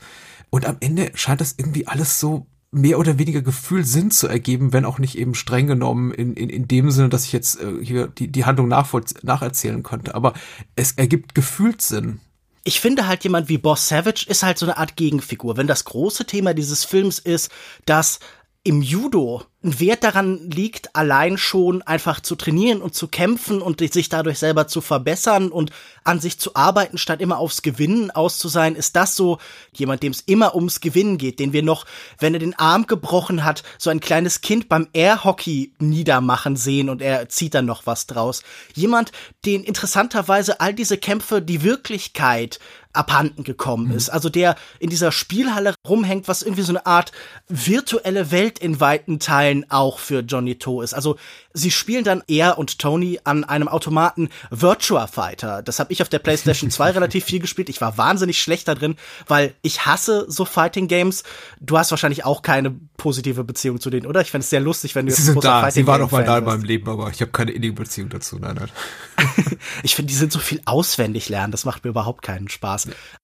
[0.50, 4.72] Und am Ende scheint das irgendwie alles so mehr oder weniger Gefühl Sinn zu ergeben,
[4.72, 7.84] wenn auch nicht eben streng genommen in, in, in dem Sinne, dass ich jetzt äh,
[7.84, 10.16] hier die, die Handlung nacherzählen könnte.
[10.16, 10.34] Aber
[10.76, 12.22] es ergibt gefühlt Sinn.
[12.64, 15.58] ich finde halt jemand wie Boss Savage ist halt so eine Art Gegenfigur.
[15.58, 17.52] Wenn das große Thema dieses Films ist,
[17.86, 18.20] dass
[18.64, 23.80] im Judo ein Wert daran liegt, allein schon einfach zu trainieren und zu kämpfen und
[23.94, 25.72] sich dadurch selber zu verbessern und
[26.04, 29.38] an sich zu arbeiten, statt immer aufs Gewinnen aus sein, ist das so
[29.74, 31.86] jemand, dem es immer ums Gewinnen geht, den wir noch,
[32.18, 37.04] wenn er den Arm gebrochen hat, so ein kleines Kind beim Airhockey niedermachen sehen und
[37.04, 38.42] er zieht dann noch was draus.
[38.74, 39.12] Jemand,
[39.46, 42.60] den interessanterweise all diese Kämpfe die Wirklichkeit
[42.94, 43.96] abhanden gekommen mhm.
[43.96, 44.10] ist.
[44.10, 47.12] Also der in dieser Spielhalle rumhängt, was irgendwie so eine Art
[47.48, 50.94] virtuelle Welt in weiten Teilen auch für Johnny To ist.
[50.94, 51.18] Also
[51.54, 55.62] sie spielen dann er und Tony an einem Automaten Virtua Fighter.
[55.62, 57.70] Das habe ich auf der PlayStation 2 relativ viel gespielt.
[57.70, 58.96] Ich war wahnsinnig schlecht da drin,
[59.28, 61.24] weil ich hasse so Fighting Games.
[61.60, 64.22] Du hast wahrscheinlich auch keine positive Beziehung zu denen, oder?
[64.22, 65.70] Ich fände es sehr lustig, wenn du sie sind da.
[65.72, 68.38] Sie waren auch mal da in meinem Leben, aber ich habe keine innige Beziehung dazu.
[68.40, 68.70] Nein, nein.
[69.84, 71.52] ich finde, die sind so viel auswendig lernen.
[71.52, 72.81] Das macht mir überhaupt keinen Spaß.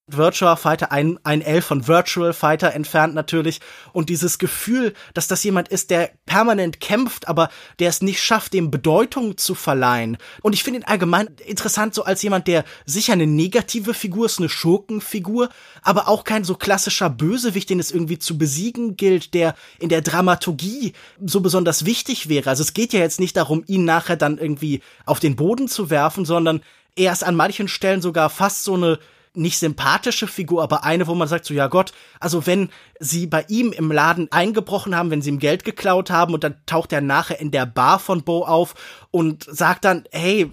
[0.09, 3.59] Virtua Fighter, ein, ein L von Virtual Fighter entfernt natürlich.
[3.91, 8.53] Und dieses Gefühl, dass das jemand ist, der permanent kämpft, aber der es nicht schafft,
[8.53, 10.17] dem Bedeutung zu verleihen.
[10.41, 14.39] Und ich finde ihn allgemein interessant, so als jemand, der sicher eine negative Figur ist,
[14.39, 15.49] eine Schurkenfigur,
[15.81, 20.01] aber auch kein so klassischer Bösewicht, den es irgendwie zu besiegen gilt, der in der
[20.01, 20.93] Dramaturgie
[21.25, 22.49] so besonders wichtig wäre.
[22.49, 25.89] Also es geht ja jetzt nicht darum, ihn nachher dann irgendwie auf den Boden zu
[25.89, 26.61] werfen, sondern
[26.95, 28.99] er ist an manchen Stellen sogar fast so eine
[29.33, 33.45] nicht sympathische Figur, aber eine, wo man sagt so, ja Gott, also wenn sie bei
[33.47, 37.01] ihm im Laden eingebrochen haben, wenn sie ihm Geld geklaut haben und dann taucht er
[37.01, 38.75] nachher in der Bar von Bo auf
[39.11, 40.51] und sagt dann, hey,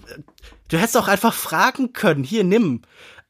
[0.67, 2.81] du hättest auch einfach fragen können, hier nimm.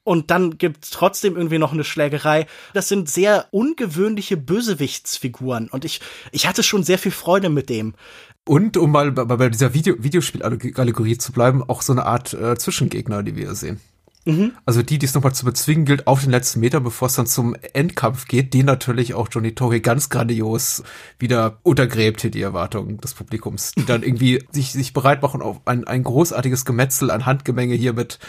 [0.04, 2.46] Und dann gibt's trotzdem irgendwie noch eine Schlägerei.
[2.74, 6.00] Das sind sehr ungewöhnliche Bösewichtsfiguren und ich,
[6.32, 7.96] ich hatte schon sehr viel Freude mit dem.
[8.48, 13.24] Und um mal bei, dieser Video, Videospielallegorie zu bleiben, auch so eine Art äh, Zwischengegner,
[13.24, 13.82] die wir sehen.
[14.26, 14.54] Mhm.
[14.66, 17.28] Also die, die es nochmal zu bezwingen gilt, auf den letzten Meter, bevor es dann
[17.28, 20.84] zum Endkampf geht, die natürlich auch Johnny Tori ganz grandios
[21.20, 25.62] wieder untergräbt hier die Erwartungen des Publikums, die dann irgendwie sich, sich bereit machen auf
[25.66, 28.20] ein, ein großartiges Gemetzel, ein Handgemenge hier mit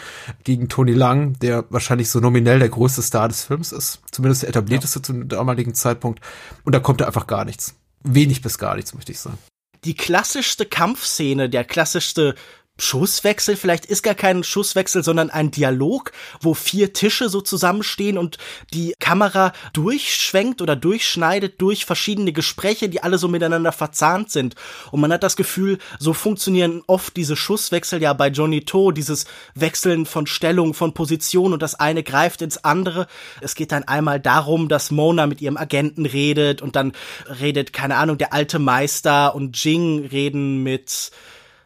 [0.43, 4.49] gegen Tony Lang, der wahrscheinlich so nominell der größte Star des Films ist, zumindest der
[4.49, 5.03] etablierteste ja.
[5.03, 6.21] zum damaligen Zeitpunkt.
[6.63, 7.75] Und da kommt er einfach gar nichts.
[8.03, 9.37] Wenig bis gar nichts, möchte ich sagen
[9.83, 12.35] die klassischste Kampfszene, der klassischste
[12.79, 16.11] Schusswechsel, vielleicht ist gar kein Schusswechsel, sondern ein Dialog,
[16.41, 18.37] wo vier Tische so zusammenstehen und
[18.73, 24.55] die Kamera durchschwenkt oder durchschneidet durch verschiedene Gespräche, die alle so miteinander verzahnt sind.
[24.91, 29.25] Und man hat das Gefühl, so funktionieren oft diese Schusswechsel ja bei Johnny To, dieses
[29.55, 33.07] Wechseln von Stellung, von Position und das eine greift ins andere.
[33.41, 36.93] Es geht dann einmal darum, dass Mona mit ihrem Agenten redet und dann
[37.39, 41.11] redet, keine Ahnung, der alte Meister und Jing reden mit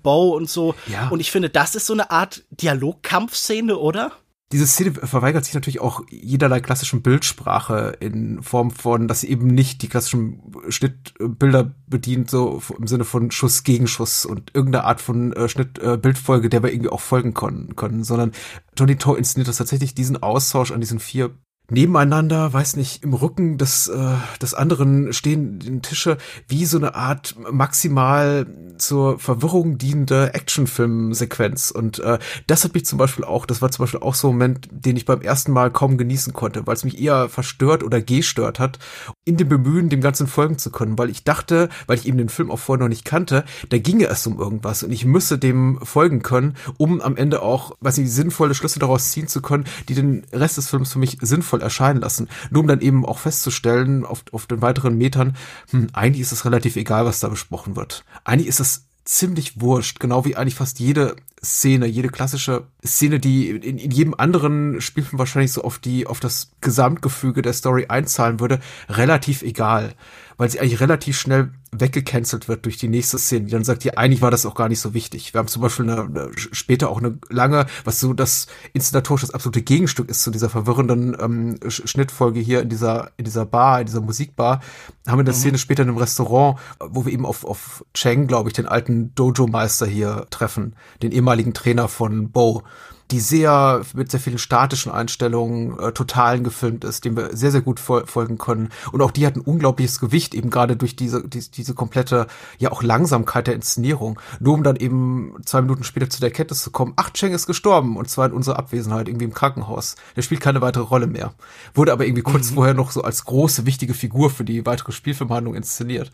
[0.01, 0.75] Bow und so.
[0.87, 1.09] Ja.
[1.09, 4.11] Und ich finde, das ist so eine Art Dialogkampfszene, oder?
[4.51, 9.47] Diese Szene verweigert sich natürlich auch jederlei klassischen Bildsprache in Form von, dass sie eben
[9.47, 14.99] nicht die klassischen Schnittbilder bedient, so im Sinne von Schuss gegen Schuss und irgendeine Art
[14.99, 18.33] von äh, Schnittbildfolge, äh, der wir irgendwie auch folgen können, können sondern
[18.77, 21.31] Johnny To inszeniert das tatsächlich diesen Austausch an diesen vier
[21.71, 27.36] nebeneinander, weiß nicht, im Rücken des, äh, des anderen stehen Tische wie so eine Art
[27.51, 28.45] maximal
[28.77, 31.71] zur Verwirrung dienende Actionfilm-Sequenz.
[31.71, 34.34] Und äh, das hat mich zum Beispiel auch, das war zum Beispiel auch so ein
[34.34, 38.01] Moment, den ich beim ersten Mal kaum genießen konnte, weil es mich eher verstört oder
[38.01, 38.79] gestört hat,
[39.23, 42.29] in dem Bemühen, dem Ganzen folgen zu können, weil ich dachte, weil ich eben den
[42.29, 45.79] Film auch vorher noch nicht kannte, da ginge es um irgendwas und ich müsse dem
[45.84, 49.95] folgen können, um am Ende auch, weiß ich, sinnvolle Schlüsse daraus ziehen zu können, die
[49.95, 52.30] den Rest des Films für mich sinnvoll erscheinen lassen.
[52.50, 55.36] Nur um dann eben auch festzustellen, auf, auf den weiteren Metern,
[55.69, 58.04] hm, eigentlich ist es relativ egal, was da besprochen wird.
[58.24, 63.50] Eigentlich ist es ziemlich wurscht, genau wie eigentlich fast jede Szene, jede klassische Szene, die
[63.50, 68.39] in, in jedem anderen Spielfilm wahrscheinlich so auf die, auf das Gesamtgefüge der Story einzahlen
[68.39, 69.95] würde, relativ egal
[70.41, 73.93] weil sie eigentlich relativ schnell weggecancelt wird durch die nächste Szene, die dann sagt, ja,
[73.93, 75.36] eigentlich war das auch gar nicht so wichtig.
[75.36, 79.36] Wir haben zum Beispiel eine, eine, später auch eine lange, was so das inszenatorisch das
[79.36, 83.86] absolute Gegenstück ist zu dieser verwirrenden ähm, Schnittfolge hier in dieser, in dieser Bar, in
[83.86, 84.62] dieser Musikbar,
[85.08, 85.36] haben wir eine mhm.
[85.36, 89.13] Szene später in einem Restaurant, wo wir eben auf, auf Cheng, glaube ich, den alten
[89.13, 92.63] Dojo-Meister hier treffen, den ehemaligen Trainer von Bo
[93.12, 97.62] die sehr mit sehr vielen statischen Einstellungen äh, totalen gefilmt ist, dem wir sehr sehr
[97.62, 101.28] gut fol folgen können und auch die hat ein unglaubliches Gewicht eben gerade durch diese
[101.28, 106.10] die, diese komplette ja auch Langsamkeit der Inszenierung, nur um dann eben zwei Minuten später
[106.10, 109.26] zu der Erkenntnis zu kommen, ach Cheng ist gestorben und zwar in unserer Abwesenheit irgendwie
[109.26, 109.95] im Krankenhaus.
[110.15, 111.34] Der spielt keine weitere Rolle mehr,
[111.74, 112.56] wurde aber irgendwie kurz mhm.
[112.56, 116.12] vorher noch so als große wichtige Figur für die weitere Spielfilmhandlung inszeniert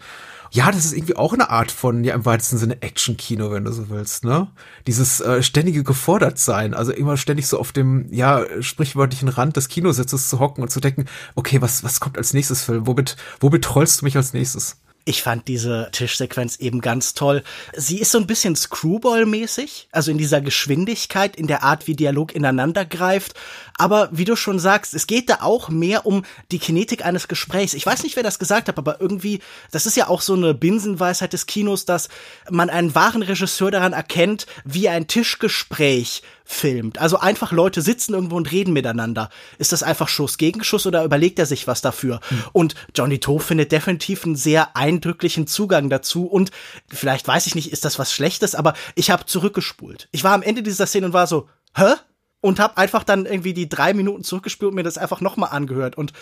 [0.51, 3.71] ja, das ist irgendwie auch eine Art von, ja, im weitesten Sinne Action-Kino, wenn du
[3.71, 4.47] so willst, ne?
[4.87, 6.73] Dieses äh, ständige gefordert sein.
[6.73, 10.69] Also Also immer ständig so auf dem, ja, sprichwörtlichen Rand des Kinositzes zu hocken und
[10.69, 11.03] zu denken,
[11.35, 12.87] okay, was, was kommt als nächstes Film?
[12.87, 14.77] Womit, womit trollst du mich als nächstes?
[15.03, 17.43] Ich fand diese Tischsequenz eben ganz toll.
[17.73, 22.33] Sie ist so ein bisschen Screwball-mäßig, also in dieser Geschwindigkeit, in der Art, wie Dialog
[22.33, 23.33] ineinander greift.
[23.77, 27.73] Aber wie du schon sagst, es geht da auch mehr um die Kinetik eines Gesprächs.
[27.73, 29.39] Ich weiß nicht, wer das gesagt hat, aber irgendwie,
[29.71, 32.09] das ist ja auch so eine Binsenweisheit des Kinos, dass
[32.49, 36.97] man einen wahren Regisseur daran erkennt, wie ein Tischgespräch filmt.
[36.97, 39.29] Also einfach Leute sitzen irgendwo und reden miteinander.
[39.57, 42.21] Ist das einfach Schuss gegen Schuss oder überlegt er sich was dafür?
[42.29, 42.43] Mhm.
[42.53, 46.51] Und Johnny Toe findet definitiv einen sehr eindrücklichen Zugang dazu und
[46.87, 50.07] vielleicht weiß ich nicht, ist das was Schlechtes, aber ich habe zurückgespult.
[50.11, 51.95] Ich war am Ende dieser Szene und war so, hä?
[52.41, 55.97] Und habe einfach dann irgendwie die drei Minuten zurückgespielt und mir das einfach nochmal angehört.
[55.97, 56.13] Und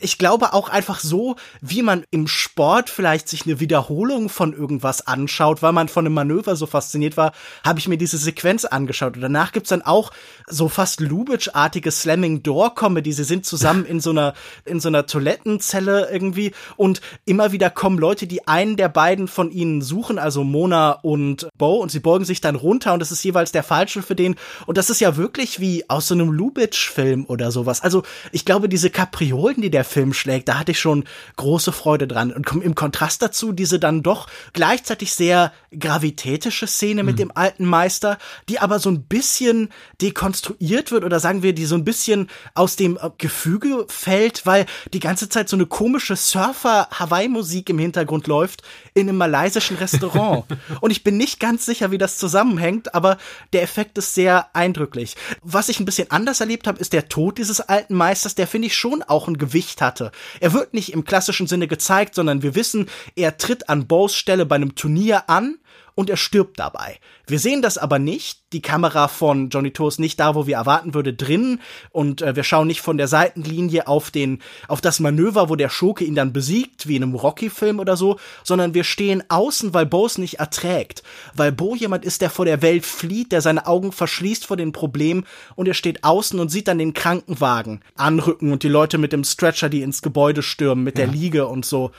[0.00, 5.06] ich glaube auch einfach so, wie man im Sport vielleicht sich eine Wiederholung von irgendwas
[5.06, 7.32] anschaut, weil man von einem Manöver so fasziniert war,
[7.64, 9.16] habe ich mir diese Sequenz angeschaut.
[9.16, 10.10] Und danach gibt's dann auch
[10.46, 13.12] so fast Lubitsch-artige Slamming-Door-Comedy.
[13.12, 14.34] Sie sind zusammen in so einer,
[14.66, 19.50] in so einer Toilettenzelle irgendwie und immer wieder kommen Leute, die einen der beiden von
[19.50, 23.24] ihnen suchen, also Mona und Bo, und sie beugen sich dann runter und das ist
[23.24, 24.36] jeweils der Falsche für den.
[24.66, 27.82] Und das ist ja wirklich wie aus so einem Lubitsch-Film oder sowas.
[27.82, 31.04] Also ich glaube, diese Kapriolen, die der Film schlägt, da hatte ich schon
[31.36, 32.32] große Freude dran.
[32.32, 37.18] Und im Kontrast dazu diese dann doch gleichzeitig sehr gravitätische Szene mit mhm.
[37.18, 39.68] dem alten Meister, die aber so ein bisschen
[40.00, 44.66] dekonstruiert wird oder sagen wir, die so ein bisschen aus dem äh, Gefüge fällt, weil
[44.92, 48.62] die ganze Zeit so eine komische Surfer-Hawaii-Musik im Hintergrund läuft
[48.94, 50.44] in einem malaysischen Restaurant.
[50.80, 53.18] Und ich bin nicht ganz sicher, wie das zusammenhängt, aber
[53.52, 55.16] der Effekt ist sehr eindrücklich.
[55.42, 58.66] Was ich ein bisschen anders erlebt habe, ist der Tod dieses alten Meisters, der finde
[58.66, 60.10] ich schon auch ein Gewicht Gewicht hatte.
[60.40, 64.46] Er wird nicht im klassischen Sinne gezeigt, sondern wir wissen, er tritt an Bows Stelle
[64.46, 65.58] bei einem Turnier an
[65.94, 66.98] und er stirbt dabei.
[67.26, 68.40] Wir sehen das aber nicht.
[68.52, 72.34] Die Kamera von Johnny Toe ist nicht da, wo wir erwarten würde, drin und äh,
[72.34, 76.16] wir schauen nicht von der Seitenlinie auf den auf das Manöver, wo der Schurke ihn
[76.16, 80.18] dann besiegt, wie in einem Rocky-Film oder so, sondern wir stehen außen, weil Bo es
[80.18, 81.02] nicht erträgt,
[81.34, 84.72] weil Bo jemand ist, der vor der Welt flieht, der seine Augen verschließt vor den
[84.72, 85.24] Problemen
[85.54, 89.24] und er steht außen und sieht dann den Krankenwagen anrücken und die Leute mit dem
[89.24, 91.04] Stretcher, die ins Gebäude stürmen, mit ja.
[91.06, 91.92] der Liege und so.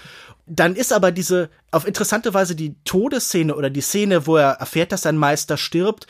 [0.53, 4.91] Dann ist aber diese, auf interessante Weise die Todesszene oder die Szene, wo er erfährt,
[4.91, 6.07] dass sein Meister stirbt,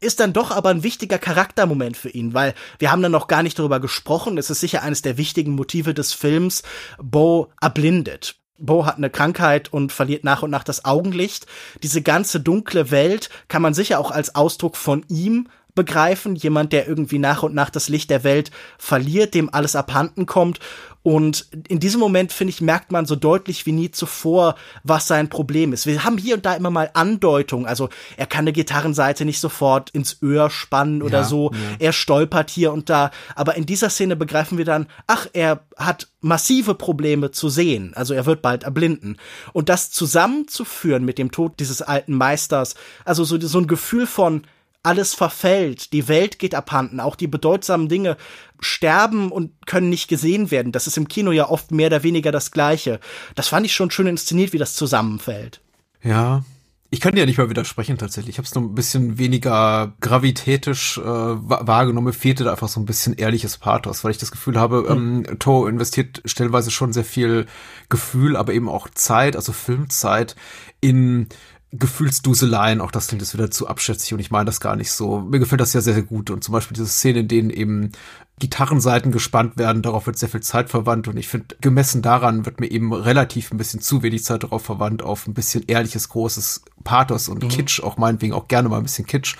[0.00, 3.42] ist dann doch aber ein wichtiger Charaktermoment für ihn, weil wir haben dann noch gar
[3.42, 4.38] nicht darüber gesprochen.
[4.38, 6.62] Es ist sicher eines der wichtigen Motive des Films.
[7.02, 8.36] Bo erblindet.
[8.56, 11.46] Bo hat eine Krankheit und verliert nach und nach das Augenlicht.
[11.82, 16.34] Diese ganze dunkle Welt kann man sicher auch als Ausdruck von ihm begreifen.
[16.34, 20.60] Jemand, der irgendwie nach und nach das Licht der Welt verliert, dem alles abhanden kommt.
[21.02, 25.28] Und in diesem Moment, finde ich, merkt man so deutlich wie nie zuvor, was sein
[25.28, 25.86] Problem ist.
[25.86, 27.66] Wir haben hier und da immer mal Andeutungen.
[27.66, 31.50] Also er kann eine Gitarrenseite nicht sofort ins Öhr spannen oder ja, so.
[31.52, 31.58] Ja.
[31.80, 33.10] Er stolpert hier und da.
[33.34, 37.92] Aber in dieser Szene begreifen wir dann, ach, er hat massive Probleme zu sehen.
[37.94, 39.16] Also er wird bald erblinden.
[39.52, 44.42] Und das zusammenzuführen mit dem Tod dieses alten Meisters, also so, so ein Gefühl von,
[44.82, 48.16] alles verfällt, die Welt geht abhanden, auch die bedeutsamen Dinge
[48.60, 50.72] sterben und können nicht gesehen werden.
[50.72, 53.00] Das ist im Kino ja oft mehr oder weniger das Gleiche.
[53.34, 55.60] Das fand ich schon schön inszeniert, wie das zusammenfällt.
[56.02, 56.42] Ja,
[56.90, 58.34] ich kann dir ja nicht mal widersprechen tatsächlich.
[58.34, 62.08] Ich habe es nur ein bisschen weniger gravitätisch äh, wahrgenommen.
[62.08, 65.24] Mir fehlte da einfach so ein bisschen ehrliches Pathos, weil ich das Gefühl habe, mhm.
[65.26, 67.46] ähm, Toe investiert stellenweise schon sehr viel
[67.88, 70.36] Gefühl, aber eben auch Zeit, also Filmzeit
[70.82, 71.28] in
[71.74, 75.20] Gefühlsduseleien, auch das klingt jetzt wieder zu abschätzig und ich meine das gar nicht so.
[75.20, 77.92] Mir gefällt das ja sehr, sehr gut und zum Beispiel diese Szene, in denen eben
[78.38, 82.60] Gitarrenseiten gespannt werden, darauf wird sehr viel Zeit verwandt und ich finde, gemessen daran wird
[82.60, 86.62] mir eben relativ ein bisschen zu wenig Zeit darauf verwandt, auf ein bisschen ehrliches, großes
[86.84, 87.48] Pathos und mhm.
[87.48, 89.36] Kitsch, auch meinetwegen auch gerne mal ein bisschen Kitsch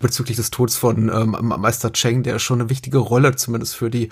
[0.00, 4.08] bezüglich des Todes von ähm, Meister Cheng, der schon eine wichtige Rolle zumindest für die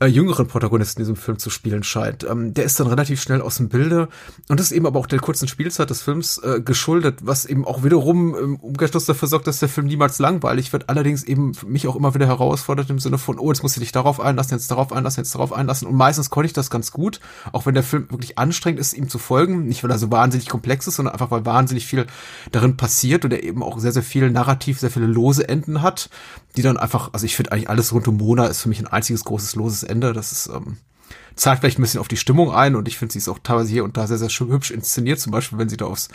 [0.00, 2.24] äh, jüngeren Protagonisten in diesem Film zu spielen scheint.
[2.24, 4.08] Ähm, der ist dann relativ schnell aus dem Bilde
[4.48, 7.64] und das ist eben aber auch der kurzen Spielzeit des Films äh, geschuldet, was eben
[7.64, 11.88] auch wiederum im Umkehrschluss dafür sorgt, dass der Film niemals langweilig wird, allerdings eben mich
[11.88, 14.70] auch immer wieder herausfordert im Sinne von, oh, jetzt musst du dich darauf einlassen, jetzt
[14.70, 17.20] darauf einlassen, jetzt darauf einlassen und meistens konnte ich das ganz gut,
[17.52, 20.48] auch wenn der Film wirklich anstrengend ist, ihm zu folgen, nicht weil er so wahnsinnig
[20.48, 22.06] komplex ist, sondern einfach weil wahnsinnig viel
[22.50, 26.10] darin passiert und er eben auch sehr, sehr viel Narrativ, sehr viele lose Enden hat,
[26.56, 28.86] die dann einfach, also ich finde eigentlich alles rund um Mona ist für mich ein
[28.86, 30.12] einziges großes loses Ende.
[30.12, 30.76] Das ist, ähm,
[31.34, 33.70] zahlt vielleicht ein bisschen auf die Stimmung ein und ich finde, sie ist auch teilweise
[33.70, 35.20] hier und da sehr, sehr schön hübsch inszeniert.
[35.20, 36.08] Zum Beispiel, wenn sie da aufs,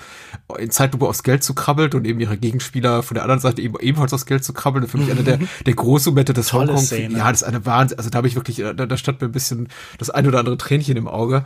[0.58, 3.76] in Zeitlupe aufs Geld zu krabbelt und eben ihre Gegenspieler von der anderen Seite eben
[3.80, 4.88] ebenfalls aufs Geld zu krabbeln.
[4.88, 6.84] Für mich eine der, der Großmomente des Hongkong.
[7.10, 7.98] Ja, das ist eine Wahnsinn.
[7.98, 10.58] Also da habe ich wirklich, da, da stand mir ein bisschen das ein oder andere
[10.58, 11.46] Tränchen im Auge.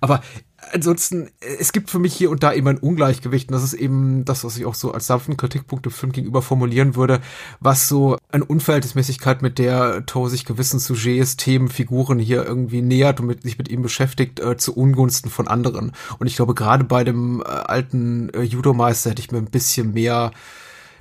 [0.00, 0.20] Aber
[0.72, 3.48] ansonsten, es gibt für mich hier und da eben ein Ungleichgewicht.
[3.48, 6.42] Und das ist eben das, was ich auch so als sanften Kritikpunkt im Film gegenüber
[6.42, 7.20] formulieren würde,
[7.60, 13.20] was so eine Unverhältnismäßigkeit, mit der Toe sich gewissen Sujets, Themen, Figuren hier irgendwie nähert
[13.20, 15.92] und mit, sich mit ihm beschäftigt, äh, zu Ungunsten von anderen.
[16.18, 19.92] Und ich glaube, gerade bei dem äh, alten äh, Judo-Meister hätte ich mir ein bisschen
[19.92, 20.32] mehr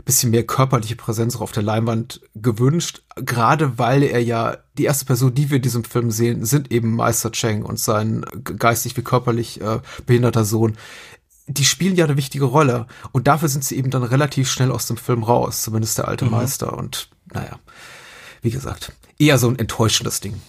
[0.05, 5.05] bisschen mehr körperliche Präsenz auch auf der Leinwand gewünscht, gerade weil er ja die erste
[5.05, 9.01] Person, die wir in diesem Film sehen, sind eben Meister Cheng und sein geistig wie
[9.01, 10.77] körperlich äh, behinderter Sohn.
[11.47, 14.87] Die spielen ja eine wichtige Rolle und dafür sind sie eben dann relativ schnell aus
[14.87, 16.31] dem Film raus, zumindest der alte mhm.
[16.31, 17.59] Meister und naja,
[18.41, 20.39] wie gesagt, eher so ein enttäuschendes Ding.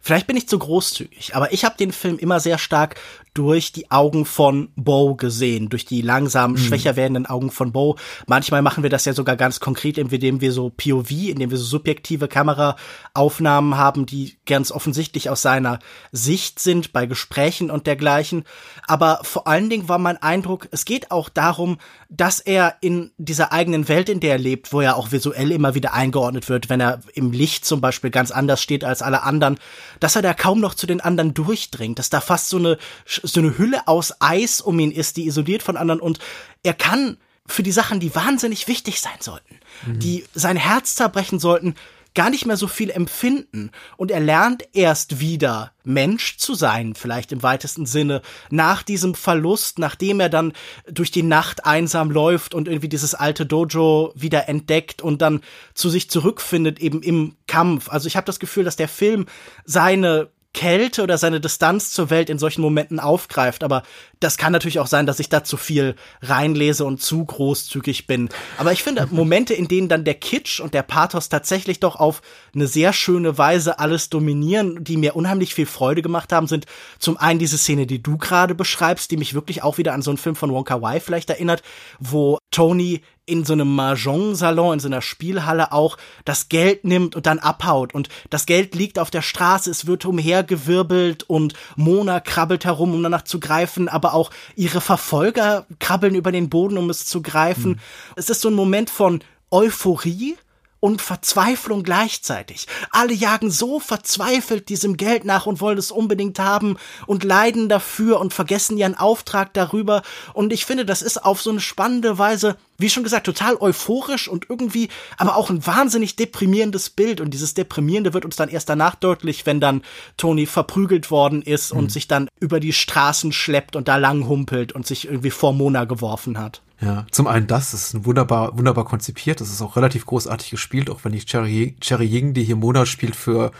[0.00, 2.94] Vielleicht bin ich zu großzügig, aber ich habe den Film immer sehr stark
[3.36, 6.56] durch die Augen von Bo gesehen, durch die langsam mhm.
[6.56, 7.96] schwächer werdenden Augen von Bo.
[8.26, 11.64] Manchmal machen wir das ja sogar ganz konkret, indem wir so POV, indem wir so
[11.64, 15.80] subjektive Kameraaufnahmen haben, die ganz offensichtlich aus seiner
[16.12, 18.44] Sicht sind bei Gesprächen und dergleichen.
[18.86, 21.76] Aber vor allen Dingen war mein Eindruck, es geht auch darum,
[22.08, 25.74] dass er in dieser eigenen Welt, in der er lebt, wo er auch visuell immer
[25.74, 29.58] wieder eingeordnet wird, wenn er im Licht zum Beispiel ganz anders steht als alle anderen,
[30.00, 32.78] dass er da kaum noch zu den anderen durchdringt, dass da fast so eine
[33.26, 36.18] so eine Hülle aus Eis um ihn ist, die isoliert von anderen und
[36.62, 40.00] er kann für die Sachen, die wahnsinnig wichtig sein sollten, mhm.
[40.00, 41.74] die sein Herz zerbrechen sollten,
[42.16, 47.30] gar nicht mehr so viel empfinden und er lernt erst wieder Mensch zu sein, vielleicht
[47.30, 50.54] im weitesten Sinne, nach diesem Verlust, nachdem er dann
[50.90, 55.42] durch die Nacht einsam läuft und irgendwie dieses alte Dojo wieder entdeckt und dann
[55.74, 57.90] zu sich zurückfindet eben im Kampf.
[57.90, 59.26] Also ich habe das Gefühl, dass der Film
[59.66, 63.62] seine Kälte oder seine Distanz zur Welt in solchen Momenten aufgreift.
[63.62, 63.82] Aber
[64.20, 68.30] das kann natürlich auch sein, dass ich da zu viel reinlese und zu großzügig bin.
[68.56, 72.22] Aber ich finde Momente, in denen dann der Kitsch und der Pathos tatsächlich doch auf
[72.54, 76.64] eine sehr schöne Weise alles dominieren, die mir unheimlich viel Freude gemacht haben, sind
[76.98, 80.10] zum einen diese Szene, die du gerade beschreibst, die mich wirklich auch wieder an so
[80.10, 81.62] einen Film von Wonka Wai vielleicht erinnert,
[82.00, 87.26] wo Tony in so einem Mahjong-Salon, in so einer Spielhalle auch das Geld nimmt und
[87.26, 87.92] dann abhaut.
[87.92, 93.02] Und das Geld liegt auf der Straße, es wird umhergewirbelt und Mona krabbelt herum, um
[93.02, 97.72] danach zu greifen, aber auch ihre Verfolger krabbeln über den Boden, um es zu greifen.
[97.72, 97.78] Mhm.
[98.14, 99.20] Es ist so ein Moment von
[99.50, 100.36] Euphorie,
[100.80, 102.66] und Verzweiflung gleichzeitig.
[102.90, 108.20] Alle jagen so verzweifelt diesem Geld nach und wollen es unbedingt haben und leiden dafür
[108.20, 110.02] und vergessen ihren Auftrag darüber.
[110.32, 114.28] Und ich finde, das ist auf so eine spannende Weise, wie schon gesagt, total euphorisch
[114.28, 117.20] und irgendwie, aber auch ein wahnsinnig deprimierendes Bild.
[117.20, 119.82] Und dieses Deprimierende wird uns dann erst danach deutlich, wenn dann
[120.16, 121.80] Tony verprügelt worden ist mhm.
[121.80, 125.52] und sich dann über die Straßen schleppt und da lang humpelt und sich irgendwie vor
[125.52, 126.60] Mona geworfen hat.
[126.80, 130.90] Ja, zum einen das, das ist wunderbar, wunderbar konzipiert, das ist auch relativ großartig gespielt,
[130.90, 133.50] auch wenn ich Cherry, Cherry Ying, die hier Mona spielt, für,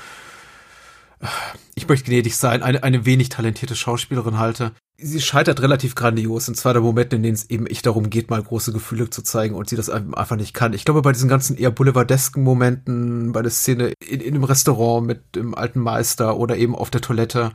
[1.74, 6.48] ich möchte gnädig sein, eine, eine wenig talentierte Schauspielerin halte sie scheitert relativ grandios.
[6.48, 9.22] Und zwar der Moment, in dem es eben echt darum geht, mal große Gefühle zu
[9.22, 10.72] zeigen und sie das einfach nicht kann.
[10.72, 15.06] Ich glaube, bei diesen ganzen eher boulevardesken Momenten, bei der Szene in, in einem Restaurant
[15.06, 17.52] mit dem alten Meister oder eben auf der Toilette,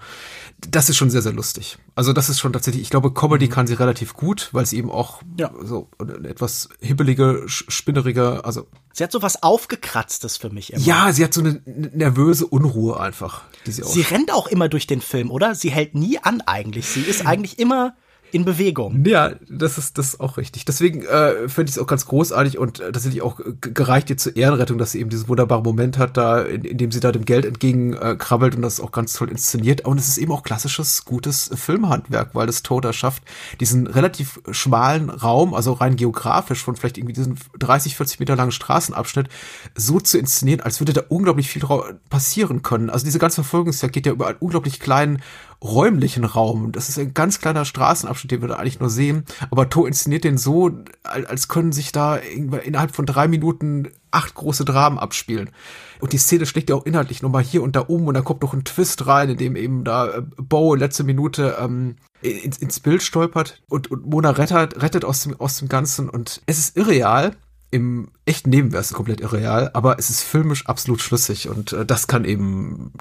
[0.69, 1.77] das ist schon sehr, sehr lustig.
[1.95, 3.51] Also das ist schon tatsächlich, ich glaube, Comedy mhm.
[3.51, 5.51] kann sie relativ gut, weil sie eben auch ja.
[5.63, 5.89] so
[6.23, 10.83] etwas hibbelige, spinnerige, also Sie hat so was Aufgekratztes für mich immer.
[10.83, 13.43] Ja, sie hat so eine nervöse Unruhe einfach.
[13.65, 15.55] Die sie, sie rennt auch immer durch den Film, oder?
[15.55, 16.87] Sie hält nie an eigentlich.
[16.87, 17.95] Sie ist eigentlich immer
[18.33, 19.03] in Bewegung.
[19.05, 20.65] Ja, das ist das ist auch richtig.
[20.65, 24.35] Deswegen äh, finde ich es auch ganz großartig und äh, tatsächlich auch gereicht ihr zur
[24.35, 27.25] Ehrenrettung, dass sie eben diesen wunderbaren Moment hat, da in, in dem sie da dem
[27.25, 29.85] Geld entgegen äh, und das auch ganz toll inszeniert.
[29.85, 33.23] Und es ist eben auch klassisches gutes Filmhandwerk, weil das Toda schafft,
[33.59, 38.51] diesen relativ schmalen Raum, also rein geografisch von vielleicht irgendwie diesen 30, 40 Meter langen
[38.51, 39.27] Straßenabschnitt
[39.75, 41.61] so zu inszenieren, als würde da unglaublich viel
[42.09, 42.89] passieren können.
[42.89, 45.21] Also diese ganze Verfolgungsjagd geht ja über einen unglaublich kleinen
[45.63, 46.71] räumlichen Raum.
[46.71, 49.25] Das ist ein ganz kleiner Straßenabschnitt, den wir da eigentlich nur sehen.
[49.51, 50.71] Aber To inszeniert den so,
[51.03, 55.51] als können sich da innerhalb von drei Minuten acht große Dramen abspielen.
[55.99, 58.41] Und die Szene schlägt ja auch inhaltlich nochmal hier und da um und dann kommt
[58.41, 62.79] noch ein Twist rein, in dem eben da äh, Bo letzte Minute ähm, ins, ins
[62.79, 66.75] Bild stolpert und, und Mona rettet, rettet aus dem, aus dem Ganzen und es ist
[66.75, 67.35] irreal,
[67.71, 71.85] im echten Leben wäre es komplett irreal, aber es ist filmisch absolut schlüssig und äh,
[71.85, 72.91] das kann eben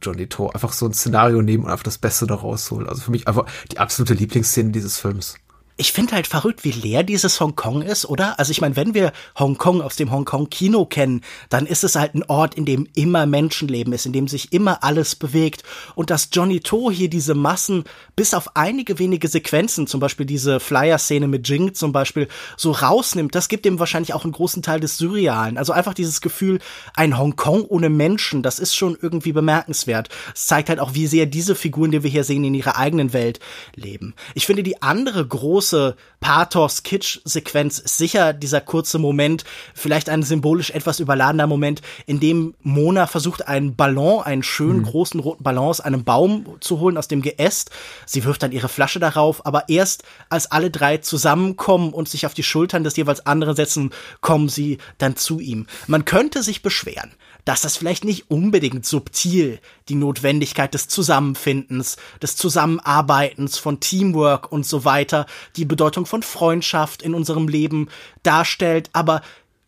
[0.00, 2.88] Johnny Toe einfach so ein Szenario nehmen und einfach das Beste daraus holen.
[2.88, 5.34] Also für mich einfach die absolute Lieblingsszene dieses Films.
[5.80, 8.38] Ich finde halt verrückt, wie leer dieses Hongkong ist, oder?
[8.38, 12.22] Also ich meine, wenn wir Hongkong aus dem Hongkong-Kino kennen, dann ist es halt ein
[12.24, 15.62] Ort, in dem immer Menschenleben ist, in dem sich immer alles bewegt.
[15.94, 20.60] Und dass Johnny To hier diese Massen bis auf einige wenige Sequenzen, zum Beispiel diese
[20.60, 22.28] Flyer-Szene mit Jing zum Beispiel,
[22.58, 25.56] so rausnimmt, das gibt ihm wahrscheinlich auch einen großen Teil des Surrealen.
[25.56, 26.58] Also einfach dieses Gefühl,
[26.92, 30.10] ein Hongkong ohne Menschen, das ist schon irgendwie bemerkenswert.
[30.34, 33.14] Es zeigt halt auch, wie sehr diese Figuren, die wir hier sehen, in ihrer eigenen
[33.14, 33.40] Welt
[33.74, 34.14] leben.
[34.34, 39.44] Ich finde die andere große große Pathos-Kitsch-Sequenz ist sicher dieser kurze Moment,
[39.74, 44.84] vielleicht ein symbolisch etwas überladener Moment, in dem Mona versucht, einen Ballon, einen schönen mhm.
[44.84, 47.70] großen roten Ballon aus einem Baum zu holen, aus dem Geäst.
[48.04, 52.34] Sie wirft dann ihre Flasche darauf, aber erst als alle drei zusammenkommen und sich auf
[52.34, 53.90] die Schultern des jeweils anderen setzen,
[54.20, 55.66] kommen sie dann zu ihm.
[55.86, 57.12] Man könnte sich beschweren
[57.44, 64.66] dass das vielleicht nicht unbedingt subtil die Notwendigkeit des Zusammenfindens, des Zusammenarbeitens, von Teamwork und
[64.66, 65.26] so weiter,
[65.56, 67.88] die Bedeutung von Freundschaft in unserem Leben
[68.22, 69.22] darstellt, aber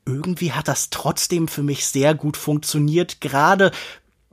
[0.05, 3.71] irgendwie hat das trotzdem für mich sehr gut funktioniert, gerade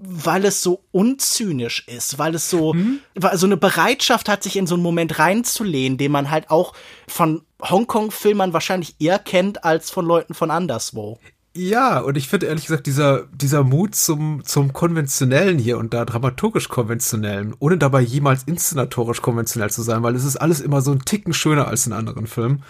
[0.02, 3.00] weil es so unzynisch ist, weil es so, mhm.
[3.16, 6.74] weil so eine Bereitschaft hat, sich in so einen Moment reinzulehnen, den man halt auch
[7.08, 11.20] von Hongkong-Filmern wahrscheinlich eher kennt als von Leuten von anderswo.
[11.62, 16.06] Ja, und ich finde ehrlich gesagt, dieser, dieser Mut zum, zum Konventionellen hier und da
[16.06, 20.94] dramaturgisch Konventionellen, ohne dabei jemals inszenatorisch konventionell zu sein, weil es ist alles immer so
[20.94, 22.64] ein Ticken schöner als in anderen Filmen.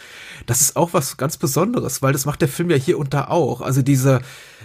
[0.48, 3.28] Das ist auch was ganz Besonderes, weil das macht der Film ja hier und da
[3.28, 3.62] auch.
[3.62, 4.22] Also diese,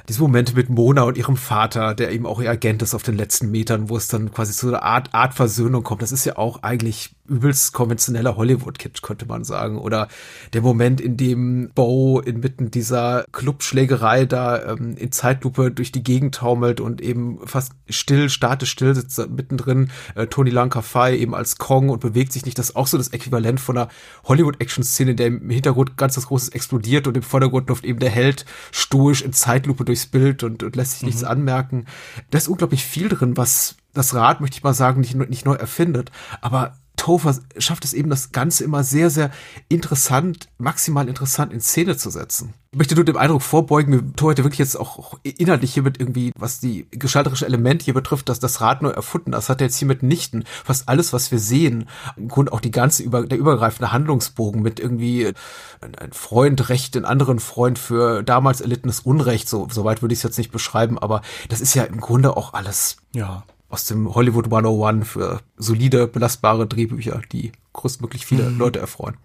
[0.08, 3.18] diese Momente mit Mona und ihrem Vater, der eben auch ihr Agent ist auf den
[3.18, 6.00] letzten Metern, wo es dann quasi zu einer Art, Art Versöhnung kommt.
[6.00, 9.78] Das ist ja auch eigentlich übelst konventioneller Hollywood-Kitsch, könnte man sagen.
[9.78, 10.08] Oder
[10.52, 16.34] der Moment, in dem Bo inmitten dieser Clubschlägerei da ähm, in Zeitlupe durch die Gegend
[16.34, 21.56] taumelt und eben fast still, statisch still sitzt mittendrin äh, Tony Lanka Fai eben als
[21.56, 22.58] Kong und bewegt sich nicht.
[22.58, 23.88] Das ist auch so das Äquivalent von einer
[24.24, 28.44] Hollywood-Action-Szene, der im Hintergrund ganz was Großes explodiert und im Vordergrund läuft eben der Held
[28.70, 31.06] stoisch in Zeitlupe durchs Bild und, und lässt sich mhm.
[31.06, 31.86] nichts anmerken.
[32.30, 35.54] Da ist unglaublich viel drin, was das Rad, möchte ich mal sagen, nicht, nicht neu
[35.54, 36.10] erfindet,
[36.40, 39.30] aber Topher schafft es eben, das Ganze immer sehr, sehr
[39.68, 42.54] interessant, maximal interessant in Szene zu setzen.
[42.70, 46.32] Ich möchte nur dem Eindruck vorbeugen, mir Thor hätte wirklich jetzt auch inhaltlich hiermit irgendwie,
[46.36, 49.32] was die gestalterische Elemente hier betrifft, dass das Rad neu erfunden.
[49.32, 50.44] Das hat er jetzt hier mitnichten.
[50.64, 54.80] Fast alles, was wir sehen, im Grunde auch die ganze über, der übergreifende Handlungsbogen mit
[54.80, 55.32] irgendwie
[55.80, 59.48] ein Freund rächt den anderen Freund für damals erlittenes Unrecht.
[59.48, 62.54] So, soweit würde ich es jetzt nicht beschreiben, aber das ist ja im Grunde auch
[62.54, 62.96] alles.
[63.14, 63.44] Ja
[63.74, 68.58] aus dem Hollywood 101 für solide, belastbare Drehbücher, die größtmöglich viele mhm.
[68.58, 69.16] Leute erfreuen.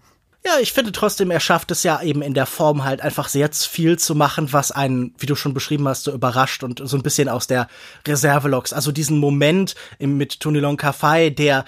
[0.44, 3.50] Ja, ich finde trotzdem, er schafft es ja eben in der Form halt einfach sehr
[3.52, 7.02] viel zu machen, was einen, wie du schon beschrieben hast, so überrascht und so ein
[7.02, 7.68] bisschen aus der
[8.08, 8.72] Reserveloks.
[8.72, 11.64] Also diesen Moment mit Tony Long Kafai, der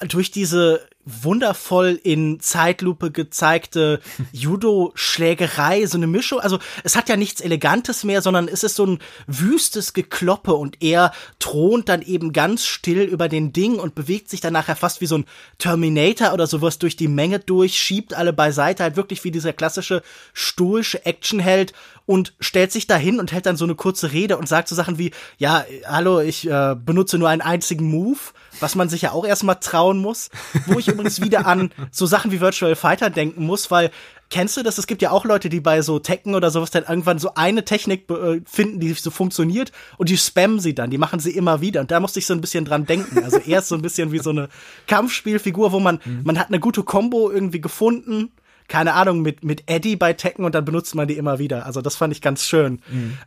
[0.00, 4.00] durch diese wundervoll in Zeitlupe gezeigte
[4.32, 6.40] Judo-Schlägerei, so eine Mischung.
[6.40, 10.82] Also es hat ja nichts Elegantes mehr, sondern es ist so ein wüstes Gekloppe und
[10.82, 15.00] er thront dann eben ganz still über den Ding und bewegt sich dann nachher fast
[15.00, 15.26] wie so ein
[15.58, 20.02] Terminator oder sowas durch die Menge durch, schiebt alle beiseite, halt wirklich wie dieser klassische
[20.34, 21.72] stoische Actionheld
[22.06, 24.98] und stellt sich dahin und hält dann so eine kurze Rede und sagt so Sachen
[24.98, 28.18] wie, ja, hallo, ich äh, benutze nur einen einzigen Move
[28.60, 30.30] was man sich ja auch erstmal trauen muss,
[30.66, 33.90] wo ich übrigens wieder an so Sachen wie Virtual Fighter denken muss, weil
[34.30, 34.78] kennst du das?
[34.78, 37.64] Es gibt ja auch Leute, die bei so Tekken oder sowas dann irgendwann so eine
[37.64, 41.60] Technik äh, finden, die so funktioniert und die spammen sie dann, die machen sie immer
[41.60, 43.22] wieder und da musste ich so ein bisschen dran denken.
[43.22, 44.48] Also er ist so ein bisschen wie so eine
[44.86, 46.22] Kampfspielfigur, wo man mhm.
[46.24, 48.32] man hat eine gute Combo irgendwie gefunden
[48.68, 51.66] keine Ahnung, mit, mit Eddie bei Tekken und dann benutzt man die immer wieder.
[51.66, 52.80] Also das fand ich ganz schön.
[52.90, 53.18] Mhm.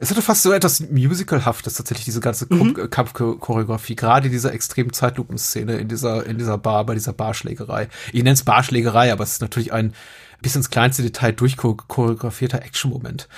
[0.00, 2.88] Es hatte fast so etwas Musicalhaftes tatsächlich, diese ganze mhm.
[2.88, 7.88] Kampfchoreografie, gerade dieser extremen Zeitlupenszene in dieser, in dieser Bar, bei dieser Barschlägerei.
[8.12, 9.94] Ich nenne es Barschlägerei, aber es ist natürlich ein
[10.40, 13.28] bis ins kleinste Detail durchchoreografierter Action-Moment.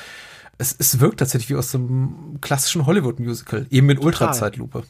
[0.58, 4.84] Es, es wirkt tatsächlich wie aus einem klassischen Hollywood-Musical, eben in Ultrazeitlupe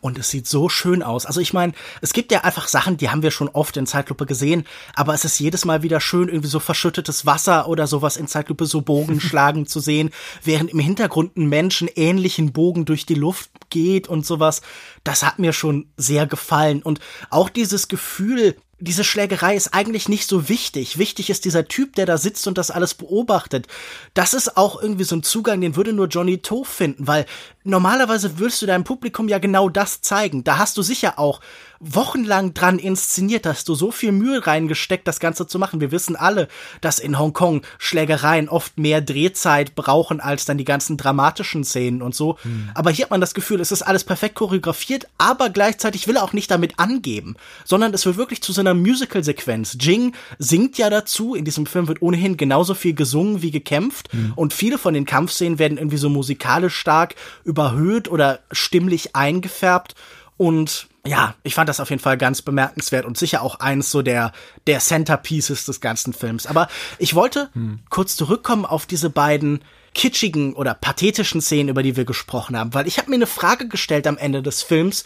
[0.00, 1.26] und es sieht so schön aus.
[1.26, 4.26] Also ich meine, es gibt ja einfach Sachen, die haben wir schon oft in Zeitlupe
[4.26, 8.28] gesehen, aber es ist jedes Mal wieder schön, irgendwie so verschüttetes Wasser oder sowas in
[8.28, 10.10] Zeitlupe so Bogen schlagen zu sehen,
[10.44, 14.62] während im Hintergrund ein Menschen ähnlichen Bogen durch die Luft geht und sowas.
[15.04, 20.28] Das hat mir schon sehr gefallen und auch dieses Gefühl, diese Schlägerei ist eigentlich nicht
[20.28, 20.98] so wichtig.
[20.98, 23.66] Wichtig ist dieser Typ, der da sitzt und das alles beobachtet.
[24.14, 27.26] Das ist auch irgendwie so ein Zugang, den würde nur Johnny Toe finden, weil
[27.64, 30.44] normalerweise würdest du deinem Publikum ja genau das zeigen.
[30.44, 31.40] Da hast du sicher auch
[31.80, 35.80] wochenlang dran inszeniert, hast du so viel Mühe reingesteckt, das Ganze zu machen.
[35.80, 36.48] Wir wissen alle,
[36.80, 42.14] dass in Hongkong Schlägereien oft mehr Drehzeit brauchen als dann die ganzen dramatischen Szenen und
[42.14, 42.36] so.
[42.42, 42.70] Mhm.
[42.74, 46.24] Aber hier hat man das Gefühl, es ist alles perfekt choreografiert, aber gleichzeitig will er
[46.24, 49.76] auch nicht damit angeben, sondern es wird wirklich zu so einer einer Musical-Sequenz.
[49.80, 51.34] Jing singt ja dazu.
[51.34, 54.12] In diesem Film wird ohnehin genauso viel gesungen wie gekämpft.
[54.12, 54.32] Mhm.
[54.36, 57.14] Und viele von den Kampfszenen werden irgendwie so musikalisch stark
[57.44, 59.94] überhöht oder stimmlich eingefärbt.
[60.36, 64.02] Und ja, ich fand das auf jeden Fall ganz bemerkenswert und sicher auch eins so
[64.02, 64.32] der,
[64.66, 66.46] der Centerpieces des ganzen Films.
[66.46, 67.80] Aber ich wollte hm.
[67.88, 69.60] kurz zurückkommen auf diese beiden
[69.94, 73.68] kitschigen oder pathetischen Szenen, über die wir gesprochen haben, weil ich habe mir eine Frage
[73.68, 75.04] gestellt am Ende des Films.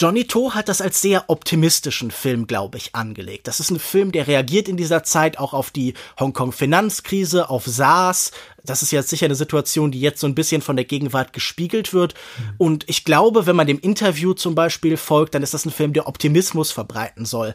[0.00, 3.48] Johnny To hat das als sehr optimistischen Film, glaube ich, angelegt.
[3.48, 8.30] Das ist ein Film, der reagiert in dieser Zeit auch auf die Hongkong-Finanzkrise, auf SARS.
[8.62, 11.92] Das ist jetzt sicher eine Situation, die jetzt so ein bisschen von der Gegenwart gespiegelt
[11.92, 12.14] wird.
[12.14, 12.54] Mhm.
[12.58, 15.92] Und ich glaube, wenn man dem Interview zum Beispiel folgt, dann ist das ein Film,
[15.92, 17.54] der Optimismus verbreiten soll.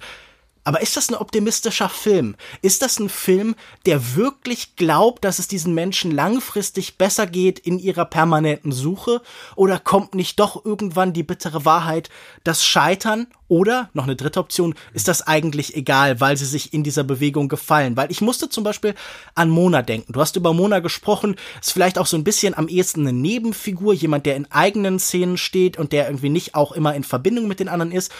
[0.63, 2.35] Aber ist das ein optimistischer Film?
[2.61, 3.55] Ist das ein Film,
[3.85, 9.21] der wirklich glaubt, dass es diesen Menschen langfristig besser geht in ihrer permanenten Suche?
[9.55, 12.09] Oder kommt nicht doch irgendwann die bittere Wahrheit,
[12.45, 13.27] das Scheitern?
[13.49, 17.49] Oder, noch eine dritte Option, ist das eigentlich egal, weil sie sich in dieser Bewegung
[17.49, 17.97] gefallen?
[17.97, 18.95] Weil ich musste zum Beispiel
[19.35, 20.13] an Mona denken.
[20.13, 23.93] Du hast über Mona gesprochen, ist vielleicht auch so ein bisschen am ehesten eine Nebenfigur,
[23.93, 27.59] jemand, der in eigenen Szenen steht und der irgendwie nicht auch immer in Verbindung mit
[27.59, 28.11] den anderen ist.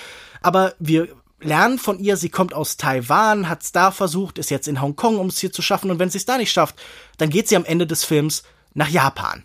[0.42, 1.08] Aber wir
[1.44, 5.18] lernen von ihr, sie kommt aus Taiwan, hat es da versucht, ist jetzt in Hongkong,
[5.18, 5.92] um es hier zu schaffen.
[5.92, 6.76] Und wenn sie es da nicht schafft,
[7.18, 9.44] dann geht sie am Ende des Films nach Japan.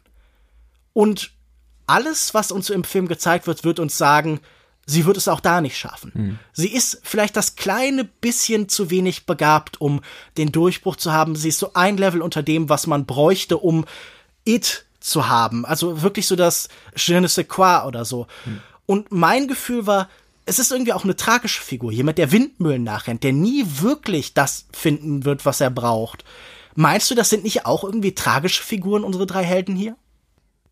[0.92, 1.32] Und
[1.86, 4.40] alles, was uns im Film gezeigt wird, wird uns sagen,
[4.86, 6.12] sie wird es auch da nicht schaffen.
[6.14, 6.38] Mhm.
[6.52, 10.00] Sie ist vielleicht das kleine bisschen zu wenig begabt, um
[10.36, 11.36] den Durchbruch zu haben.
[11.36, 13.84] Sie ist so ein Level unter dem, was man bräuchte, um
[14.44, 15.64] It zu haben.
[15.64, 18.26] Also wirklich so das Je ne sais quoi oder so.
[18.44, 18.60] Mhm.
[18.86, 20.08] Und mein Gefühl war,
[20.48, 21.92] es ist irgendwie auch eine tragische Figur.
[21.92, 26.24] Jemand, der Windmühlen nachrennt, der nie wirklich das finden wird, was er braucht.
[26.74, 29.96] Meinst du, das sind nicht auch irgendwie tragische Figuren, unsere drei Helden hier?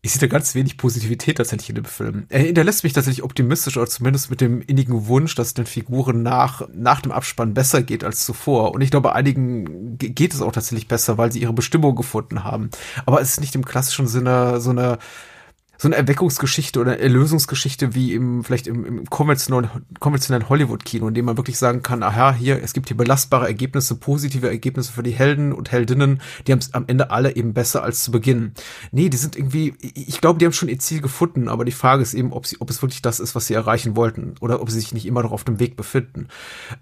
[0.01, 2.25] Ich sehe da ganz wenig Positivität tatsächlich in dem Film.
[2.29, 6.23] Er hinterlässt mich tatsächlich optimistisch oder zumindest mit dem innigen Wunsch, dass es den Figuren
[6.23, 8.73] nach, nach dem Abspann besser geht als zuvor.
[8.73, 12.69] Und ich glaube, einigen geht es auch tatsächlich besser, weil sie ihre Bestimmung gefunden haben.
[13.05, 14.97] Aber es ist nicht im klassischen Sinne so eine
[15.77, 19.69] so eine Erweckungsgeschichte oder Erlösungsgeschichte wie im vielleicht im, im konventionellen,
[19.99, 23.95] konventionellen Hollywood-Kino, in dem man wirklich sagen kann, aha, hier, es gibt hier belastbare Ergebnisse,
[23.95, 27.83] positive Ergebnisse für die Helden und Heldinnen, die haben es am Ende alle eben besser
[27.83, 28.53] als zu Beginn.
[28.91, 32.01] Nee, die sind irgendwie, ich glaube, die haben schon ihr Ziel gefunden, aber die Frage
[32.01, 34.71] ist eben, ob sie, ob es wirklich das ist, was sie erreichen wollten oder ob
[34.71, 36.27] sie sich nicht immer noch auf dem Weg befinden.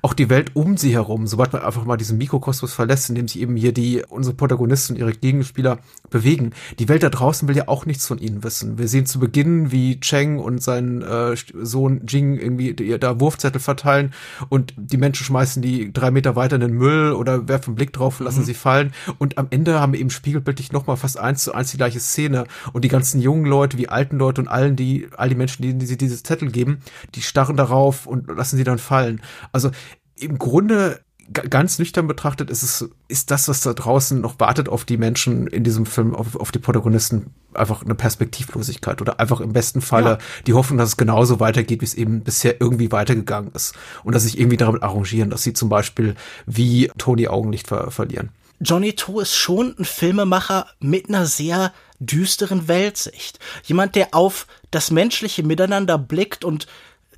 [0.02, 3.28] Auch die Welt um sie herum, sobald man einfach mal diesen Mikrokosmos verlässt, in dem
[3.28, 5.80] sich eben hier die, unsere Protagonisten und ihre Gegenspieler
[6.10, 8.78] bewegen, die Welt da draußen will ja auch nichts von ihnen wissen.
[8.86, 14.14] Wir sehen zu Beginn, wie Cheng und sein äh, Sohn Jing irgendwie da Wurfzettel verteilen
[14.50, 17.94] und die Menschen schmeißen die drei Meter weiter in den Müll oder werfen einen Blick
[17.94, 18.46] drauf, lassen mhm.
[18.46, 18.94] sie fallen.
[19.18, 22.46] Und am Ende haben wir eben spiegelbildlich nochmal fast eins zu eins die gleiche Szene.
[22.74, 25.80] Und die ganzen jungen Leute, wie alten Leute und allen, die, all die Menschen, denen
[25.80, 26.78] sie diese Zettel geben,
[27.16, 29.20] die starren darauf und lassen sie dann fallen.
[29.52, 29.72] Also
[30.16, 31.00] im Grunde
[31.32, 35.48] ganz nüchtern betrachtet ist es, ist das, was da draußen noch wartet auf die Menschen
[35.48, 40.10] in diesem Film, auf, auf die Protagonisten, einfach eine Perspektivlosigkeit oder einfach im besten Falle
[40.10, 40.18] ja.
[40.46, 43.74] die Hoffnung, dass es genauso weitergeht, wie es eben bisher irgendwie weitergegangen ist.
[44.04, 46.16] Und dass sich irgendwie damit arrangieren, dass sie zum Beispiel
[46.46, 48.30] wie Tony Augenlicht ver verlieren.
[48.62, 53.40] Johnny To ist schon ein Filmemacher mit einer sehr düsteren Weltsicht.
[53.64, 56.68] Jemand, der auf das menschliche Miteinander blickt und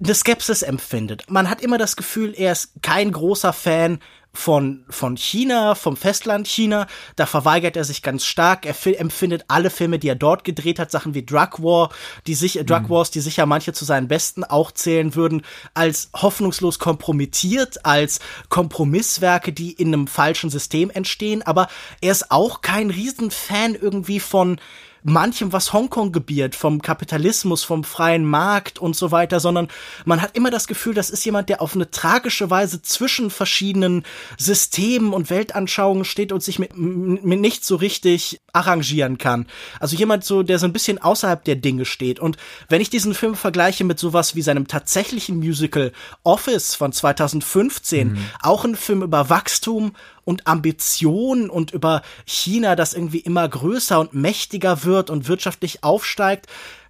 [0.03, 1.29] eine Skepsis empfindet.
[1.29, 3.99] Man hat immer das Gefühl, er ist kein großer Fan
[4.37, 6.85] von, von China, vom Festland China.
[7.15, 8.67] Da verweigert er sich ganz stark.
[8.67, 11.89] Er empfindet alle Filme, die er dort gedreht hat, Sachen wie Drug War,
[12.27, 12.67] die sich, mhm.
[12.67, 15.41] Drug Wars, die sicher manche zu seinen besten auch zählen würden,
[15.73, 18.19] als hoffnungslos kompromittiert, als
[18.49, 21.41] Kompromisswerke, die in einem falschen System entstehen.
[21.41, 21.67] Aber
[22.01, 24.59] er ist auch kein Riesenfan irgendwie von
[25.07, 29.69] manchem, was Hongkong gebiert, vom Kapitalismus, vom freien Markt und so weiter, sondern
[30.05, 34.03] man hat immer das Gefühl, das ist jemand, der auf eine tragische Weise zwischen verschiedenen
[34.37, 39.47] Systemen und Weltanschauungen steht und sich mit, mit nicht so richtig arrangieren kann.
[39.79, 42.19] Also jemand so, der so ein bisschen außerhalb der Dinge steht.
[42.19, 42.37] Und
[42.67, 45.93] wenn ich diesen Film vergleiche mit sowas wie seinem tatsächlichen Musical
[46.23, 48.17] Office von 2015, mhm.
[48.41, 49.93] auch ein Film über Wachstum
[50.27, 56.47] und Ambition und über China, das irgendwie immer größer und mächtiger wird und wirtschaftlich aufsteigt,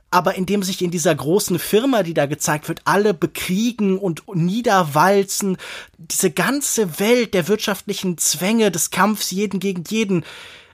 [0.10, 5.58] aber indem sich in dieser großen Firma, die da gezeigt wird, alle bekriegen und niederwalzen,
[6.00, 10.24] diese ganze Welt der wirtschaftlichen Zwänge, des Kampfs jeden gegen jeden,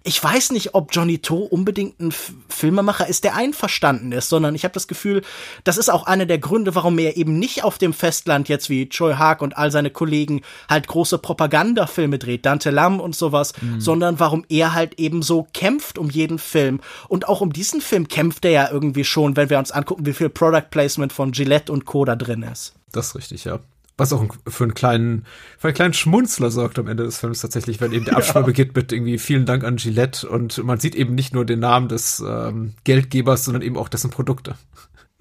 [0.05, 2.13] ich weiß nicht, ob Johnny To unbedingt ein
[2.49, 5.21] Filmemacher ist, der einverstanden ist, sondern ich habe das Gefühl,
[5.63, 8.89] das ist auch einer der Gründe, warum er eben nicht auf dem Festland jetzt wie
[8.89, 13.79] Choi Haag und all seine Kollegen halt große Propagandafilme dreht, Dante Lam und sowas, mhm.
[13.79, 16.81] sondern warum er halt eben so kämpft um jeden Film.
[17.07, 20.13] Und auch um diesen Film kämpft er ja irgendwie schon, wenn wir uns angucken, wie
[20.13, 22.03] viel Product Placement von Gillette und Co.
[22.03, 22.73] da drin ist.
[22.91, 23.59] Das ist richtig, ja.
[23.95, 25.25] Was auch für einen kleinen,
[25.59, 28.47] für einen kleinen Schmunzler sorgt am Ende des Films tatsächlich, wenn eben der Abspann ja.
[28.47, 31.89] beginnt mit irgendwie vielen Dank an Gillette und man sieht eben nicht nur den Namen
[31.89, 34.55] des ähm, Geldgebers, sondern eben auch dessen Produkte.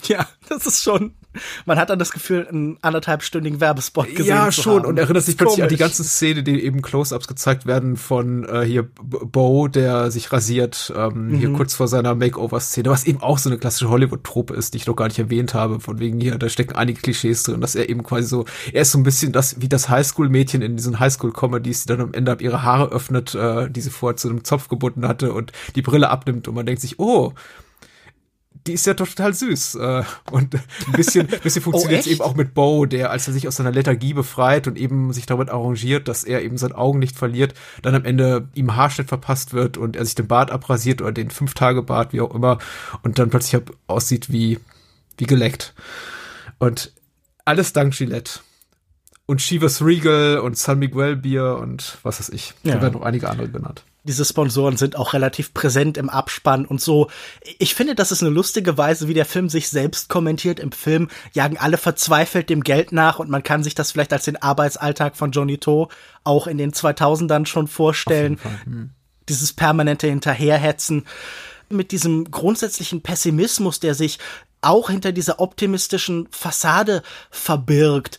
[0.04, 1.14] Ja, das ist schon.
[1.64, 4.84] Man hat dann das Gefühl, einen anderthalbstündigen Werbespot gesehen Ja, schon.
[4.84, 8.62] Und erinnert sich plötzlich an die ganze Szene, die eben Close-ups gezeigt werden von äh,
[8.62, 11.38] hier Bo, der sich rasiert, ähm, mhm.
[11.38, 14.86] hier kurz vor seiner Makeover-Szene, was eben auch so eine klassische Hollywood-Trope ist, die ich
[14.86, 15.80] noch gar nicht erwähnt habe.
[15.80, 18.92] Von wegen hier, da stecken einige Klischees drin, dass er eben quasi so, er ist
[18.92, 22.42] so ein bisschen das, wie das Highschool-Mädchen in diesen Highschool-Comedies, die dann am Ende ab
[22.42, 26.10] ihre Haare öffnet, äh, die sie vorher zu einem Zopf gebunden hatte und die Brille
[26.10, 27.32] abnimmt und man denkt sich, oh,
[28.66, 29.76] die ist ja total süß.
[29.76, 33.34] Äh, und ein bisschen, bisschen funktioniert es oh, eben auch mit Bo, der, als er
[33.34, 36.98] sich aus seiner Lethargie befreit und eben sich damit arrangiert, dass er eben sein Augen
[36.98, 41.02] nicht verliert, dann am Ende ihm Haarschnitt verpasst wird und er sich den Bart abrasiert
[41.02, 42.58] oder den Fünf-Tage-Bart, wie auch immer,
[43.02, 44.58] und dann plötzlich aussieht wie,
[45.18, 45.74] wie geleckt.
[46.58, 46.92] Und
[47.44, 48.40] alles dank Gillette.
[49.26, 52.54] Und Chivas Regal und San Miguel Bier und was weiß ich.
[52.62, 52.74] Ja.
[52.74, 56.80] Da werden noch einige andere genannt diese Sponsoren sind auch relativ präsent im Abspann und
[56.80, 57.08] so.
[57.58, 60.58] Ich finde, das ist eine lustige Weise, wie der Film sich selbst kommentiert.
[60.58, 64.24] Im Film jagen alle verzweifelt dem Geld nach und man kann sich das vielleicht als
[64.24, 65.88] den Arbeitsalltag von Johnny To
[66.24, 68.40] auch in den 2000ern schon vorstellen.
[68.64, 68.90] Hm.
[69.28, 71.06] Dieses permanente Hinterherhetzen
[71.68, 74.18] mit diesem grundsätzlichen Pessimismus, der sich
[74.62, 78.18] auch hinter dieser optimistischen Fassade verbirgt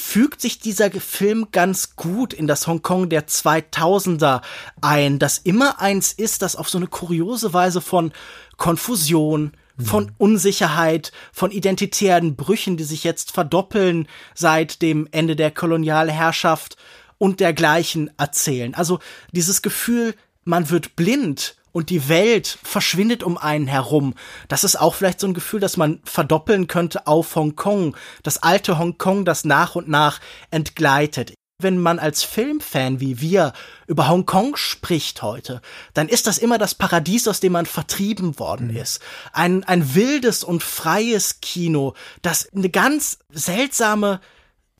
[0.00, 4.40] fügt sich dieser Film ganz gut in das Hongkong der 2000er
[4.80, 8.12] ein, das immer eins ist, das auf so eine kuriose Weise von
[8.56, 10.10] Konfusion, von mhm.
[10.18, 16.76] Unsicherheit, von identitären Brüchen, die sich jetzt verdoppeln seit dem Ende der Kolonialherrschaft
[17.18, 18.74] und dergleichen erzählen.
[18.74, 18.98] Also
[19.32, 24.14] dieses Gefühl, man wird blind und die Welt verschwindet um einen herum.
[24.48, 27.96] Das ist auch vielleicht so ein Gefühl, das man verdoppeln könnte auf Hongkong.
[28.22, 31.34] Das alte Hongkong, das nach und nach entgleitet.
[31.62, 33.52] Wenn man als Filmfan wie wir
[33.86, 35.60] über Hongkong spricht heute,
[35.92, 38.76] dann ist das immer das Paradies, aus dem man vertrieben worden mhm.
[38.76, 39.00] ist.
[39.32, 44.20] Ein, ein wildes und freies Kino, das eine ganz seltsame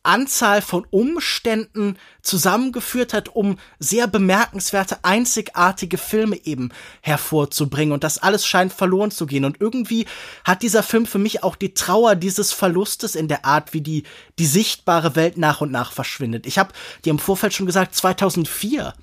[0.03, 6.71] Anzahl von Umständen zusammengeführt hat, um sehr bemerkenswerte, einzigartige Filme eben
[7.03, 7.93] hervorzubringen.
[7.93, 9.45] Und das alles scheint verloren zu gehen.
[9.45, 10.07] Und irgendwie
[10.45, 14.05] hat dieser Film für mich auch die Trauer dieses Verlustes in der Art, wie die,
[14.39, 16.47] die sichtbare Welt nach und nach verschwindet.
[16.47, 16.73] Ich habe
[17.05, 18.95] dir im Vorfeld schon gesagt, 2004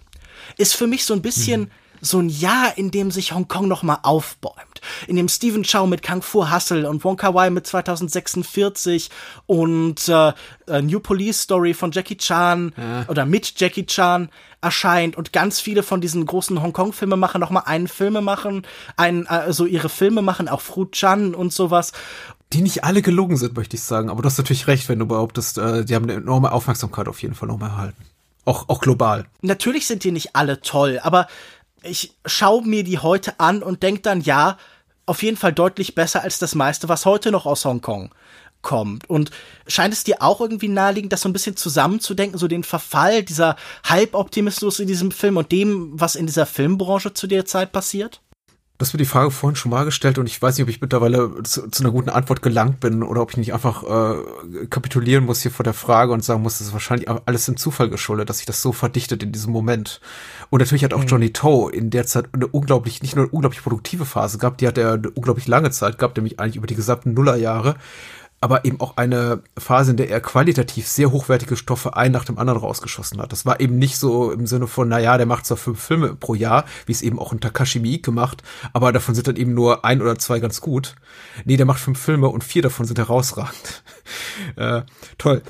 [0.57, 1.71] ist für mich so ein bisschen mhm.
[2.01, 4.67] So ein Jahr, in dem sich Hongkong noch mal aufbäumt
[5.07, 9.09] in dem Stephen Chow mit Kung Fu Hustle und Wong Kar Wai mit 2046
[9.45, 10.33] und äh,
[10.81, 13.05] New Police Story von Jackie Chan ja.
[13.07, 14.29] oder mit Jackie Chan
[14.61, 19.65] erscheint und ganz viele von diesen großen Hongkong-Filmemachern noch mal einen Filme machen, einen, also
[19.65, 21.91] ihre Filme machen, auch Fru Chan und sowas
[22.53, 24.09] die nicht alle gelungen sind, möchte ich sagen.
[24.09, 27.21] Aber du hast natürlich recht, wenn du behauptest, äh, die haben eine enorme Aufmerksamkeit auf
[27.21, 28.01] jeden Fall nochmal erhalten.
[28.45, 29.25] Auch, auch global.
[29.41, 31.27] Natürlich sind die nicht alle toll, aber
[31.87, 34.57] ich schaue mir die heute an und denke dann, ja,
[35.05, 38.13] auf jeden Fall deutlich besser als das meiste, was heute noch aus Hongkong
[38.61, 39.09] kommt.
[39.09, 39.31] Und
[39.67, 43.55] scheint es dir auch irgendwie naheliegend, das so ein bisschen zusammenzudenken, so den Verfall dieser
[43.85, 48.21] Halboptimismus in diesem Film und dem, was in dieser Filmbranche zu der Zeit passiert?
[48.79, 51.41] Hast mir die Frage vorhin schon mal gestellt und ich weiß nicht, ob ich mittlerweile
[51.41, 55.41] zu, zu einer guten Antwort gelangt bin oder ob ich nicht einfach äh, kapitulieren muss
[55.41, 58.37] hier vor der Frage und sagen muss, das ist wahrscheinlich alles im Zufall geschuldet, dass
[58.37, 59.99] sich das so verdichtet in diesem Moment.
[60.51, 61.07] Und natürlich hat auch mhm.
[61.07, 64.67] Johnny Toe in der Zeit eine unglaublich, nicht nur eine unglaublich produktive Phase gehabt, die
[64.67, 67.77] hat er eine unglaublich lange Zeit gehabt, nämlich eigentlich über die gesamten Nullerjahre
[68.39, 72.37] aber eben auch eine Phase, in der er qualitativ sehr hochwertige Stoffe ein nach dem
[72.37, 73.31] anderen rausgeschossen hat.
[73.31, 76.15] Das war eben nicht so im Sinne von, na ja, der macht zwar fünf Filme
[76.15, 79.53] pro Jahr, wie es eben auch in Takashi Miike macht, aber davon sind dann eben
[79.53, 80.95] nur ein oder zwei ganz gut.
[81.45, 83.83] Nee, der macht fünf Filme und vier davon sind herausragend.
[84.55, 84.83] äh,
[85.17, 85.41] toll.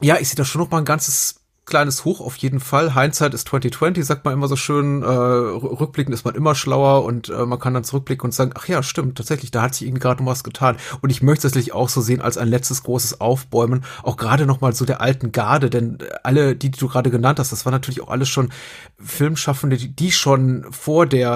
[0.00, 1.37] Ja, ich sehe da schon noch mal ein ganzes
[1.68, 2.94] kleines Hoch auf jeden Fall.
[2.94, 5.02] Hindsight ist 2020, sagt man immer so schön.
[5.02, 8.66] Äh, rückblickend ist man immer schlauer und äh, man kann dann zurückblicken und sagen, ach
[8.66, 10.76] ja, stimmt, tatsächlich, da hat sich irgendwie gerade noch was getan.
[11.00, 14.46] Und ich möchte es tatsächlich auch so sehen als ein letztes großes Aufbäumen, auch gerade
[14.46, 17.64] noch mal so der alten Garde, denn alle, die, die du gerade genannt hast, das
[17.64, 18.50] waren natürlich auch alles schon
[18.98, 21.30] Filmschaffende, die, die schon vor der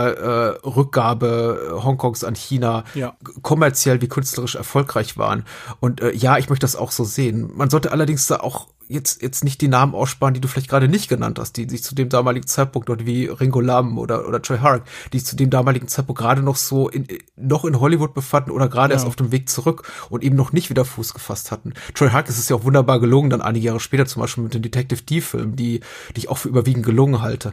[0.63, 3.15] äh, Rückgabe Hongkongs an China ja.
[3.43, 5.45] kommerziell wie künstlerisch erfolgreich waren.
[5.81, 7.51] Und äh, ja, ich möchte das auch so sehen.
[7.55, 10.89] Man sollte allerdings da auch jetzt, jetzt nicht die Namen aussparen, die du vielleicht gerade
[10.89, 14.43] nicht genannt hast, die sich zu dem damaligen Zeitpunkt dort wie Ringo Lam oder, oder
[14.43, 18.15] Troy Hark, die sich zu dem damaligen Zeitpunkt gerade noch so in, noch in Hollywood
[18.15, 18.97] befanden oder gerade ja.
[18.97, 21.73] erst auf dem Weg zurück und eben noch nicht wieder Fuß gefasst hatten.
[21.95, 24.55] Troy Hark ist es ja auch wunderbar gelungen, dann einige Jahre später zum Beispiel mit
[24.55, 25.81] den Detective D-Filmen, die,
[26.15, 27.53] die ich auch für überwiegend gelungen halte.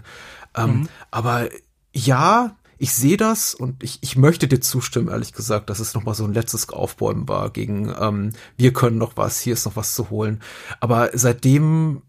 [0.55, 0.89] Ähm, mhm.
[1.11, 1.47] Aber
[1.93, 6.15] ja, ich sehe das und ich, ich möchte dir zustimmen, ehrlich gesagt, dass es nochmal
[6.15, 9.93] so ein letztes Aufbäumen war gegen, ähm, wir können noch was, hier ist noch was
[9.93, 10.41] zu holen.
[10.79, 12.01] Aber seitdem,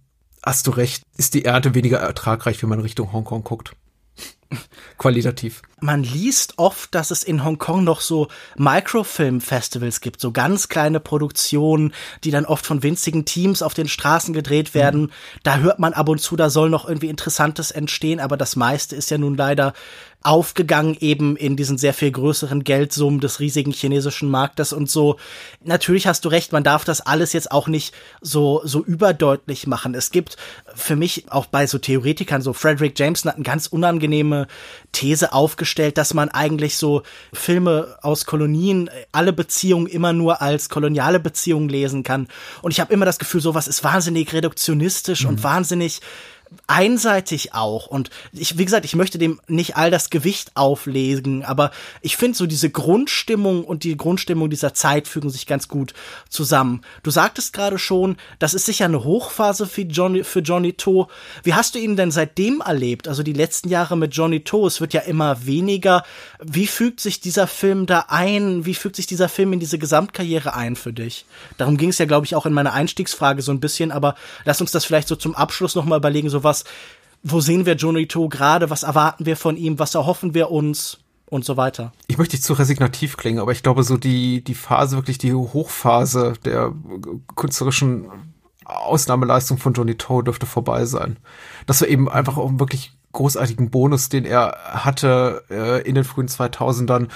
[0.43, 3.75] hast du recht, ist die Ernte weniger ertragreich, wenn man Richtung Hongkong guckt.
[4.99, 11.01] Qualitativ man liest oft, dass es in Hongkong noch so Microfilm-Festivals gibt, so ganz kleine
[11.01, 11.93] Produktionen,
[12.25, 15.03] die dann oft von winzigen Teams auf den Straßen gedreht werden.
[15.03, 15.11] Mhm.
[15.43, 18.97] Da hört man ab und zu, da soll noch irgendwie Interessantes entstehen, aber das meiste
[18.97, 19.73] ist ja nun leider
[20.23, 25.17] aufgegangen eben in diesen sehr viel größeren Geldsummen des riesigen chinesischen Marktes und so.
[25.65, 29.95] Natürlich hast du recht, man darf das alles jetzt auch nicht so, so überdeutlich machen.
[29.95, 30.37] Es gibt
[30.75, 34.40] für mich auch bei so Theoretikern, so Frederick Jameson hat eine ganz unangenehme
[34.93, 41.21] These aufgestellt, dass man eigentlich so Filme aus Kolonien, alle Beziehungen immer nur als koloniale
[41.21, 42.29] Beziehungen lesen kann.
[42.63, 45.31] Und ich habe immer das Gefühl, sowas ist wahnsinnig reduktionistisch mhm.
[45.31, 46.01] und wahnsinnig
[46.67, 47.87] einseitig auch.
[47.87, 51.71] Und ich, wie gesagt, ich möchte dem nicht all das Gewicht auflegen, aber
[52.01, 55.95] ich finde so diese Grundstimmung und die Grundstimmung dieser Zeit fügen sich ganz gut
[56.29, 56.83] zusammen.
[57.03, 61.09] Du sagtest gerade schon, das ist sicher eine Hochphase für Johnny, für Johnny To.
[61.43, 63.07] Wie hast du ihn denn seitdem erlebt?
[63.07, 66.03] Also die letzten Jahre mit Johnny To, es wird ja immer weniger.
[66.43, 68.67] Wie fügt sich dieser Film da ein?
[68.67, 71.27] Wie fügt sich dieser Film in diese Gesamtkarriere ein für dich?
[71.59, 74.61] Darum ging es ja, glaube ich, auch in meiner Einstiegsfrage so ein bisschen, aber lass
[74.61, 76.65] uns das vielleicht so zum Abschluss nochmal überlegen, so was,
[77.23, 81.45] wo sehen wir Jonito gerade, was erwarten wir von ihm, was erhoffen wir uns und
[81.45, 81.93] so weiter.
[82.09, 85.33] Ich möchte nicht zu resignativ klingen, aber ich glaube, so die, die Phase, wirklich die
[85.33, 86.73] Hochphase der
[87.37, 88.09] künstlerischen
[88.65, 91.19] Ausnahmeleistung von Johnny Toe dürfte vorbei sein.
[91.67, 96.05] Das war eben einfach auch einen wirklich großartigen Bonus, den er hatte äh, in den
[96.05, 97.09] frühen 2000ern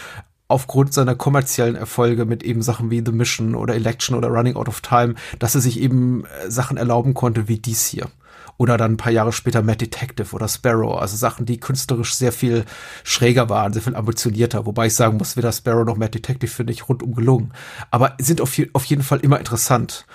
[0.48, 4.68] aufgrund seiner kommerziellen Erfolge mit eben Sachen wie The Mission oder Election oder Running Out
[4.68, 8.08] of Time, dass er sich eben äh, Sachen erlauben konnte wie dies hier
[8.56, 12.32] oder dann ein paar Jahre später Mad Detective oder Sparrow, also Sachen, die künstlerisch sehr
[12.32, 12.64] viel
[13.02, 16.72] schräger waren, sehr viel ambitionierter, wobei ich sagen muss, weder Sparrow noch Mad Detective finde
[16.72, 17.52] ich rundum gelungen,
[17.90, 20.06] aber sind auf, auf jeden Fall immer interessant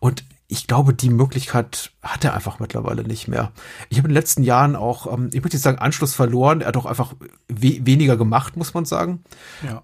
[0.00, 3.52] und ich glaube, die Möglichkeit hat er einfach mittlerweile nicht mehr.
[3.90, 6.62] Ich habe in den letzten Jahren auch, ähm, ich möchte nicht sagen, Anschluss verloren.
[6.62, 7.14] Er hat auch einfach
[7.48, 9.22] we weniger gemacht, muss man sagen.
[9.62, 9.82] Ja.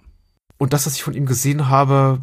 [0.56, 2.22] Und das, was ich von ihm gesehen habe,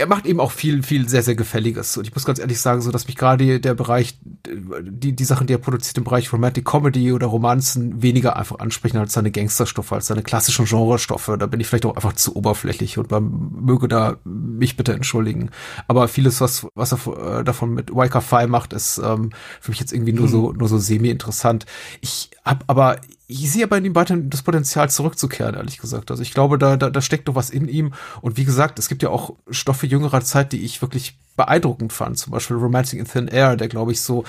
[0.00, 1.96] er macht eben auch viel, viel sehr, sehr Gefälliges.
[1.98, 5.46] Und ich muss ganz ehrlich sagen, so dass mich gerade der Bereich, die, die Sachen,
[5.46, 9.92] die er produziert im Bereich Romantic Comedy oder Romanzen weniger einfach ansprechen als seine Gangsterstoffe,
[9.92, 11.36] als seine klassischen Genrestoffe.
[11.38, 15.50] Da bin ich vielleicht auch einfach zu oberflächlich und man möge da mich bitte entschuldigen.
[15.86, 19.30] Aber vieles, was, was er äh, davon mit Waika Fi macht, ist ähm,
[19.60, 21.66] für mich jetzt irgendwie nur so, nur so semi-interessant.
[22.00, 22.96] Ich hab aber
[23.30, 26.10] ich sehe aber in ihm weiterhin das Potenzial zurückzukehren, ehrlich gesagt.
[26.10, 27.92] Also ich glaube, da, da, da steckt noch was in ihm.
[28.20, 32.18] Und wie gesagt, es gibt ja auch Stoffe jüngerer Zeit, die ich wirklich beeindruckend fand.
[32.18, 34.24] Zum Beispiel Romantic in Thin Air, der, glaube ich, so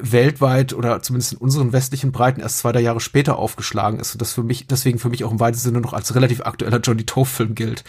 [0.00, 4.20] weltweit oder zumindest in unseren westlichen Breiten erst zwei, drei Jahre später aufgeschlagen ist und
[4.20, 7.04] das für mich, deswegen für mich auch im weitesten Sinne noch als relativ aktueller Johnny
[7.04, 7.84] Toe-Film gilt.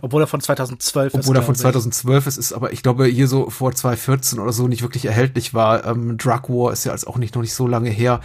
[0.00, 1.26] Obwohl er von 2012 Obwohl ist.
[1.26, 4.68] Obwohl er von 2012 ist, ist aber ich glaube hier so vor 2014 oder so
[4.68, 5.84] nicht wirklich erhältlich war.
[5.84, 8.20] Ähm, Drug War ist ja als auch nicht noch nicht so lange her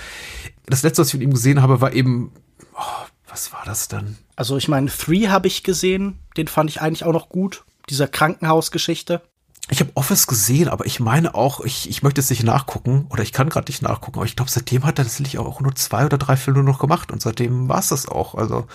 [0.72, 2.32] das letzte, was ich von ihm gesehen habe, war eben,
[2.76, 4.18] oh, was war das dann?
[4.36, 8.08] Also ich meine, Three habe ich gesehen, den fand ich eigentlich auch noch gut, dieser
[8.08, 9.22] Krankenhausgeschichte.
[9.72, 13.24] Ich habe Office gesehen, aber ich meine auch, ich, ich möchte es nicht nachgucken oder
[13.24, 16.06] ich kann gerade nicht nachgucken, aber ich glaube, seitdem hat er tatsächlich auch nur zwei
[16.06, 18.36] oder drei Filme noch gemacht und seitdem war es das auch.
[18.36, 18.68] Also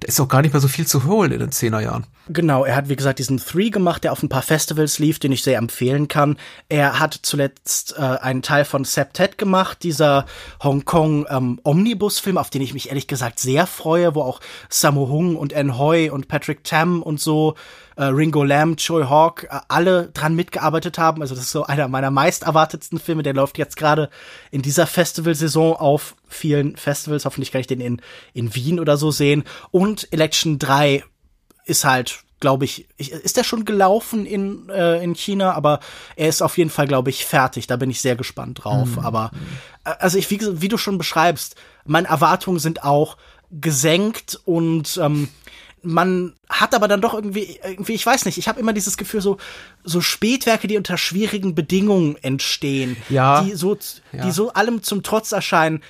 [0.00, 2.04] da ist auch gar nicht mehr so viel zu holen in den Zehnerjahren.
[2.28, 5.30] Genau, er hat wie gesagt diesen Three gemacht, der auf ein paar Festivals lief, den
[5.30, 6.36] ich sehr empfehlen kann.
[6.68, 10.26] Er hat zuletzt äh, einen Teil von Septet gemacht, dieser
[10.60, 15.36] Hongkong ähm, Omnibus-Film, auf den ich mich ehrlich gesagt sehr freue, wo auch Sammo Hung
[15.36, 17.54] und En Hoi und Patrick Tam und so
[17.96, 21.22] äh, Ringo Lamb, Choi Hawk, äh, alle dran mitgearbeitet haben.
[21.22, 23.22] Also das ist so einer meiner meist erwartetsten Filme.
[23.22, 24.10] Der läuft jetzt gerade
[24.50, 27.24] in dieser Festivalsaison auf vielen Festivals.
[27.24, 28.00] Hoffentlich kann ich den in,
[28.32, 29.44] in Wien oder so sehen.
[29.70, 31.04] Und Election 3
[31.66, 35.80] ist halt glaube ich, ist der schon gelaufen in, äh, in China, aber
[36.14, 37.68] er ist auf jeden Fall, glaube ich, fertig.
[37.68, 38.96] Da bin ich sehr gespannt drauf.
[38.96, 38.98] Mhm.
[38.98, 39.30] Aber
[39.84, 43.16] äh, also ich, wie, wie du schon beschreibst, meine Erwartungen sind auch
[43.50, 45.28] gesenkt und ähm,
[45.84, 49.20] man hat aber dann doch irgendwie, irgendwie, ich weiß nicht, ich habe immer dieses Gefühl,
[49.20, 49.38] so,
[49.84, 53.76] so Spätwerke, die unter schwierigen Bedingungen entstehen, ja, die so,
[54.12, 54.24] ja.
[54.24, 55.82] die so allem zum Trotz erscheinen,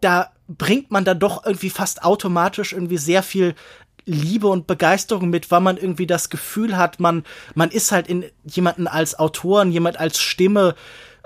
[0.00, 3.54] da bringt man dann doch irgendwie fast automatisch irgendwie sehr viel
[4.04, 7.24] Liebe und Begeisterung mit, weil man irgendwie das Gefühl hat, man,
[7.54, 10.76] man ist halt in jemanden als Autoren, jemand als Stimme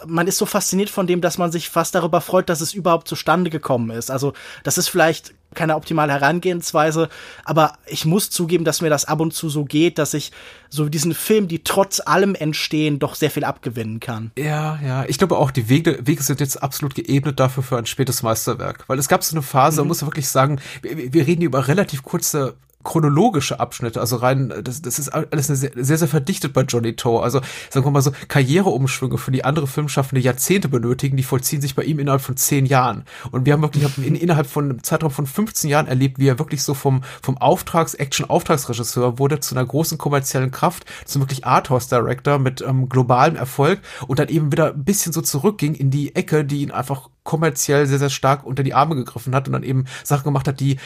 [0.07, 3.09] man ist so fasziniert von dem, dass man sich fast darüber freut, dass es überhaupt
[3.09, 4.11] zustande gekommen ist.
[4.11, 4.32] Also
[4.64, 7.09] das ist vielleicht keine optimale Herangehensweise,
[7.44, 10.30] aber ich muss zugeben, dass mir das ab und zu so geht, dass ich
[10.68, 14.30] so diesen Film, die trotz allem entstehen, doch sehr viel abgewinnen kann.
[14.38, 15.05] Ja, ja.
[15.07, 18.84] Ich glaube auch, die Wege, Wege sind jetzt absolut geebnet dafür für ein spätes Meisterwerk.
[18.86, 19.86] Weil es gab so eine Phase, mhm.
[19.86, 24.81] man muss wirklich sagen, wir, wir reden über relativ kurze chronologische Abschnitte, also rein, das,
[24.81, 27.22] das ist alles sehr, sehr, sehr verdichtet bei Johnny Toe.
[27.22, 31.74] Also sagen wir mal so, Karriereumschwünge, für die andere Filmschaffende Jahrzehnte benötigen, die vollziehen sich
[31.74, 33.05] bei ihm innerhalb von zehn Jahren.
[33.31, 36.39] Und wir haben wirklich in, innerhalb von einem Zeitraum von 15 Jahren erlebt, wie er
[36.39, 42.39] wirklich so vom, vom Auftrags-, Action-Auftragsregisseur wurde zu einer großen kommerziellen Kraft, zum wirklich Arthouse-Director
[42.39, 46.45] mit ähm, globalem Erfolg und dann eben wieder ein bisschen so zurückging in die Ecke,
[46.45, 49.85] die ihn einfach kommerziell sehr, sehr stark unter die Arme gegriffen hat und dann eben
[50.05, 50.79] Sachen gemacht hat, die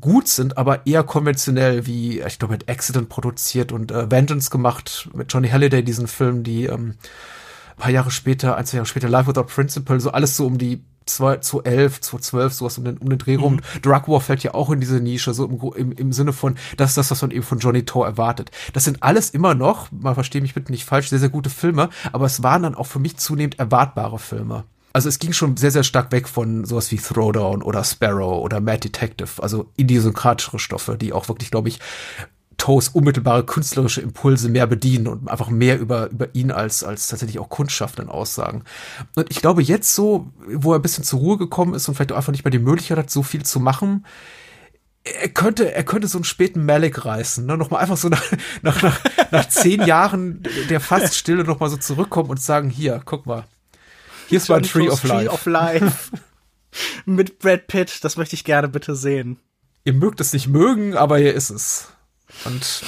[0.00, 5.08] gut sind, aber eher konventionell, wie, ich glaube, mit Accident produziert und äh, Vengeance gemacht,
[5.14, 6.94] mit Johnny Halliday, diesen Film, die ähm,
[7.80, 10.84] paar Jahre später, ein, zwei Jahre später, Life Without Principle, so alles so um die
[11.06, 13.54] 2011, 2012, sowas um den, um den Dreh rum.
[13.54, 13.82] Mhm.
[13.82, 16.90] Drug War fällt ja auch in diese Nische, so im, im, im Sinne von, das
[16.90, 18.52] ist das, was man eben von Johnny Toe erwartet.
[18.74, 21.88] Das sind alles immer noch, man verstehe mich bitte nicht falsch, sehr, sehr gute Filme,
[22.12, 24.64] aber es waren dann auch für mich zunehmend erwartbare Filme.
[24.92, 28.60] Also es ging schon sehr, sehr stark weg von sowas wie Throwdown oder Sparrow oder
[28.60, 31.78] Mad Detective, also idiosynkratischere Stoffe, die auch wirklich, glaube ich,
[32.60, 37.38] Toes unmittelbare künstlerische Impulse mehr bedienen und einfach mehr über, über ihn als, als tatsächlich
[37.38, 38.64] auch Kundschaft dann aussagen.
[39.14, 42.12] Und ich glaube, jetzt so, wo er ein bisschen zur Ruhe gekommen ist und vielleicht
[42.12, 44.04] auch einfach nicht mehr die Möglichkeit hat, so viel zu machen,
[45.04, 47.56] er könnte, er könnte so einen späten Malik reißen, ne?
[47.56, 48.22] Nochmal einfach so nach,
[48.60, 53.24] nach, nach, nach zehn Jahren der fast Stille nochmal so zurückkommen und sagen, hier, guck
[53.24, 53.44] mal,
[54.30, 55.26] hier ist mein Tree of Life.
[55.26, 56.10] Tree of Life.
[57.04, 59.38] Mit Brad Pitt, das möchte ich gerne bitte sehen.
[59.84, 61.88] Ihr mögt es nicht mögen, aber hier ist es.
[62.44, 62.82] Und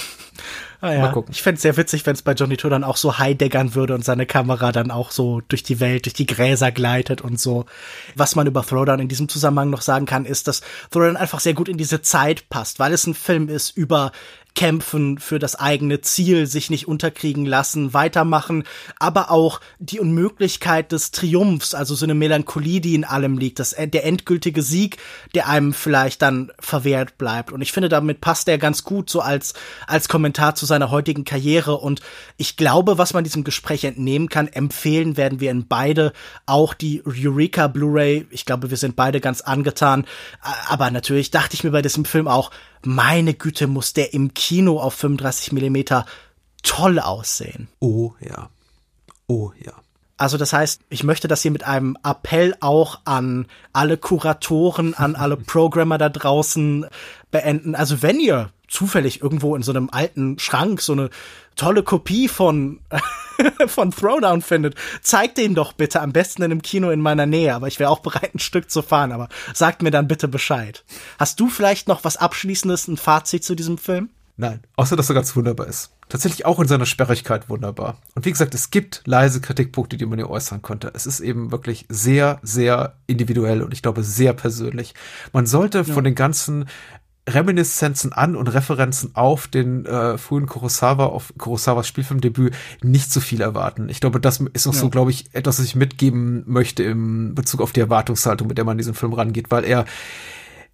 [0.83, 1.01] Ah, ja.
[1.01, 1.33] Mal gucken.
[1.33, 3.95] Ich fände es sehr witzig, wenn es bei Johnny Tour dann auch so highdeggern würde
[3.95, 7.67] und seine Kamera dann auch so durch die Welt, durch die Gräser gleitet und so.
[8.17, 11.55] Was man über Throwdown in diesem Zusammenhang noch sagen kann, ist, dass Throwdown einfach sehr
[11.55, 14.11] gut in diese Zeit passt, weil es ein Film ist über
[14.55, 18.65] kämpfen für das eigene Ziel, sich nicht unterkriegen lassen, weitermachen,
[18.99, 23.73] aber auch die Unmöglichkeit des Triumphs, also so eine Melancholie, die in allem liegt, das,
[23.73, 24.99] äh, der endgültige Sieg,
[25.35, 27.53] der einem vielleicht dann verwehrt bleibt.
[27.53, 29.55] Und ich finde, damit passt er ganz gut so als,
[29.87, 31.79] als Kommentar zu seiner heutigen Karriere.
[31.79, 32.01] Und
[32.37, 36.13] ich glaube, was man diesem Gespräch entnehmen kann, empfehlen werden wir in beide
[36.47, 38.27] auch die Eureka Blu-ray.
[38.31, 40.05] Ich glaube, wir sind beide ganz angetan.
[40.69, 42.51] Aber natürlich dachte ich mir bei diesem Film auch,
[42.87, 46.07] meine Güte, muss der im Kino auf 35 Millimeter
[46.63, 47.69] toll aussehen.
[47.81, 48.51] Oh ja.
[49.27, 49.73] Oh ja.
[50.17, 55.17] Also das heißt, ich möchte das hier mit einem Appell auch an alle Kuratoren, an
[55.17, 56.87] alle Programmer da draußen
[57.31, 57.75] beenden.
[57.75, 61.11] Also wenn ihr zufällig irgendwo in so einem alten Schrank so eine
[61.57, 62.81] tolle Kopie von,
[63.67, 67.55] von Throwdown findet, zeigt den doch bitte am besten in einem Kino in meiner Nähe.
[67.55, 69.13] Aber ich wäre auch bereit, ein Stück zu fahren.
[69.13, 70.85] Aber sagt mir dann bitte Bescheid.
[71.19, 74.09] Hast du vielleicht noch was Abschließendes, ein Fazit zu diesem Film?
[74.39, 75.93] Nein, außer dass er ganz wunderbar ist.
[76.09, 77.99] Tatsächlich auch in seiner Sperrigkeit wunderbar.
[78.15, 80.91] Und wie gesagt, es gibt leise Kritikpunkte, die man hier äußern konnte.
[80.95, 84.95] Es ist eben wirklich sehr, sehr individuell und ich glaube sehr persönlich.
[85.33, 85.85] Man sollte ja.
[85.85, 86.69] von den ganzen
[87.29, 93.41] Reminiszenzen an und Referenzen auf den äh, frühen Kurosawa, auf Kurosawas Spielfilmdebüt nicht zu viel
[93.41, 93.89] erwarten.
[93.89, 94.81] Ich glaube, das ist auch ja.
[94.81, 98.65] so, glaube ich, etwas, was ich mitgeben möchte im Bezug auf die Erwartungshaltung, mit der
[98.65, 99.85] man diesen Film rangeht, weil er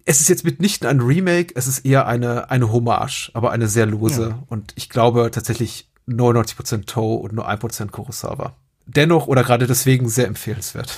[0.05, 3.85] es ist jetzt mitnichten ein Remake, es ist eher eine, eine Hommage, aber eine sehr
[3.85, 4.29] lose.
[4.29, 4.43] Ja.
[4.47, 8.55] Und ich glaube tatsächlich 99% Toe und nur 1% Kurosawa.
[8.87, 10.97] Dennoch oder gerade deswegen sehr empfehlenswert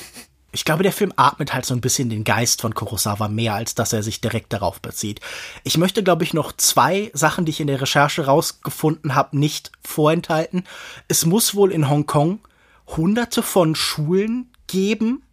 [0.52, 3.76] ich glaube, der Film atmet halt so ein bisschen den Geist von Kurosawa mehr, als
[3.76, 5.22] dass er sich direkt darauf bezieht.
[5.64, 9.72] Ich möchte, glaube ich, noch zwei Sachen, die ich in der Recherche rausgefunden habe, nicht
[9.82, 10.66] vorenthalten.
[11.08, 12.40] Es muss wohl in Hongkong
[12.88, 15.24] hunderte von Schulen geben,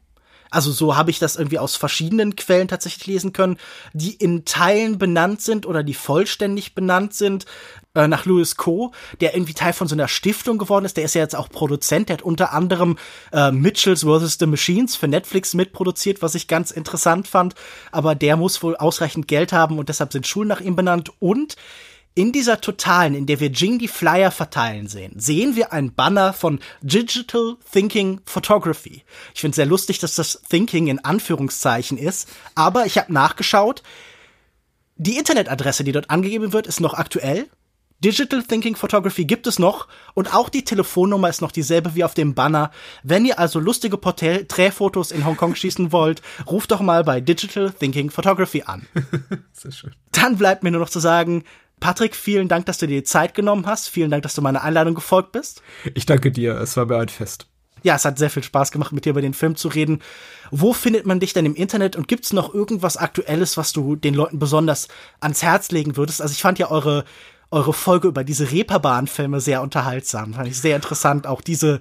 [0.50, 3.58] also so habe ich das irgendwie aus verschiedenen Quellen tatsächlich lesen können,
[3.92, 7.44] die in Teilen benannt sind oder die vollständig benannt sind
[7.94, 10.96] äh, nach Louis Co., der irgendwie Teil von so einer Stiftung geworden ist.
[10.96, 12.08] Der ist ja jetzt auch Produzent.
[12.08, 12.98] Der hat unter anderem
[13.32, 14.38] äh, Mitchells vs.
[14.38, 17.54] The Machines für Netflix mitproduziert, was ich ganz interessant fand.
[17.92, 21.12] Aber der muss wohl ausreichend Geld haben und deshalb sind Schulen nach ihm benannt.
[21.18, 21.56] Und
[22.14, 26.32] in dieser Totalen, in der wir Jing die Flyer verteilen sehen, sehen wir ein Banner
[26.32, 29.04] von Digital Thinking Photography.
[29.34, 33.84] Ich finde es sehr lustig, dass das Thinking in Anführungszeichen ist, aber ich habe nachgeschaut.
[34.96, 37.48] Die Internetadresse, die dort angegeben wird, ist noch aktuell.
[38.04, 42.14] Digital Thinking Photography gibt es noch und auch die Telefonnummer ist noch dieselbe wie auf
[42.14, 42.70] dem Banner.
[43.02, 48.10] Wenn ihr also lustige Porträtfotos in Hongkong schießen wollt, ruft doch mal bei Digital Thinking
[48.10, 48.86] Photography an.
[49.52, 49.92] Sehr schön.
[50.12, 51.42] Dann bleibt mir nur noch zu sagen,
[51.80, 53.88] Patrick, vielen Dank, dass du dir die Zeit genommen hast.
[53.88, 55.62] Vielen Dank, dass du meiner Einladung gefolgt bist.
[55.94, 56.56] Ich danke dir.
[56.60, 57.46] Es war mir ein Fest.
[57.82, 60.02] Ja, es hat sehr viel Spaß gemacht, mit dir über den Film zu reden.
[60.50, 64.14] Wo findet man dich denn im Internet und gibt's noch irgendwas Aktuelles, was du den
[64.14, 64.88] Leuten besonders
[65.20, 66.20] ans Herz legen würdest?
[66.20, 67.04] Also ich fand ja eure
[67.50, 70.34] eure Folge über diese Reeperbahn-Filme sehr unterhaltsam.
[70.34, 71.80] Fand ich sehr interessant, auch diese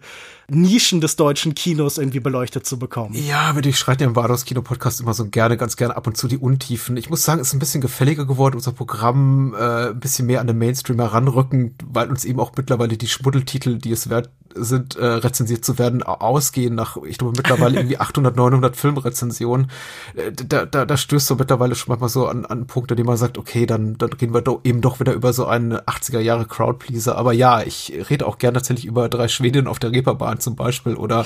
[0.49, 3.13] Nischen des deutschen Kinos irgendwie beleuchtet zu bekommen.
[3.13, 6.07] Ja, aber die schreiten ja im Bados Kino Podcast immer so gerne, ganz gerne ab
[6.07, 6.95] und zu die Untiefen.
[6.95, 10.39] Ich muss sagen, es ist ein bisschen gefälliger geworden, unser Programm äh, ein bisschen mehr
[10.39, 14.95] an den Mainstream heranrücken, weil uns eben auch mittlerweile die Schmuddeltitel, die es wert sind,
[14.95, 19.69] äh, rezensiert zu werden, ausgehen nach, ich glaube, mittlerweile irgendwie 800, 900 Filmrezensionen.
[20.15, 23.17] Äh, da, da, da stößt so mittlerweile schon manchmal so an, an Punkte, die man
[23.17, 26.45] sagt, okay, dann, dann gehen wir doch eben doch wieder über so einen 80er Jahre
[26.45, 27.17] Crowdpleaser.
[27.17, 30.95] Aber ja, ich rede auch gern tatsächlich über drei Schwedinnen auf der Reeperbahn zum Beispiel
[30.95, 31.25] oder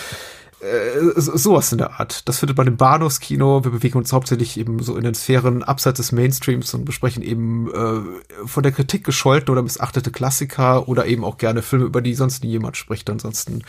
[0.60, 2.28] äh, sowas in der Art.
[2.28, 3.64] Das findet man im Bahnhofskino.
[3.64, 7.72] Wir bewegen uns hauptsächlich eben so in den Sphären abseits des Mainstreams und besprechen eben
[7.72, 12.14] äh, von der Kritik gescholtene oder missachtete Klassiker oder eben auch gerne Filme, über die
[12.14, 13.10] sonst nie jemand spricht.
[13.10, 13.62] Ansonsten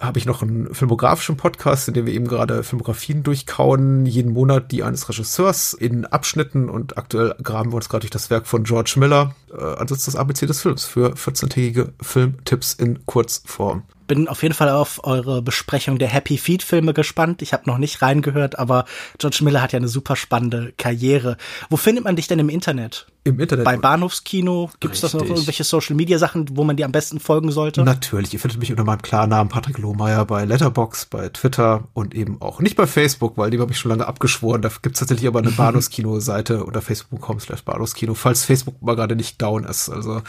[0.00, 4.72] habe ich noch einen filmografischen Podcast, in dem wir eben gerade Filmografien durchkauen, jeden Monat
[4.72, 8.64] die eines Regisseurs in Abschnitten und aktuell graben wir uns gerade durch das Werk von
[8.64, 9.34] George Miller.
[9.52, 14.68] Äh, ansonsten das ABC des Films für 14-tägige Filmtipps in Kurzform bin auf jeden Fall
[14.68, 17.42] auf eure Besprechung der Happy Feet Filme gespannt.
[17.42, 18.84] Ich habe noch nicht reingehört, aber
[19.18, 21.36] George Miller hat ja eine super spannende Karriere.
[21.70, 23.06] Wo findet man dich denn im Internet?
[23.24, 23.64] Im Internet.
[23.64, 27.20] Bei Bahnhofskino gibt es das noch irgendwelche Social Media Sachen, wo man dir am besten
[27.20, 27.82] folgen sollte?
[27.82, 28.34] Natürlich.
[28.34, 32.60] Ihr findet mich unter meinem Klarnamen Patrick Lohmeier bei Letterbox, bei Twitter und eben auch
[32.60, 34.60] nicht bei Facebook, weil die habe ich schon lange abgeschworen.
[34.60, 39.16] Da gibt es tatsächlich aber eine Bahnhofskino-Seite unter facebook.com slash Bahnhofskino, falls Facebook mal gerade
[39.16, 39.88] nicht down ist.
[39.88, 40.20] Also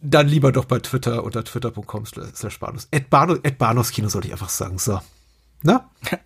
[0.00, 4.78] dann lieber doch bei Twitter unter twitter.com slash Banos, at Banos-Kino sollte ich einfach sagen.
[4.78, 5.00] So.
[5.62, 5.90] Na?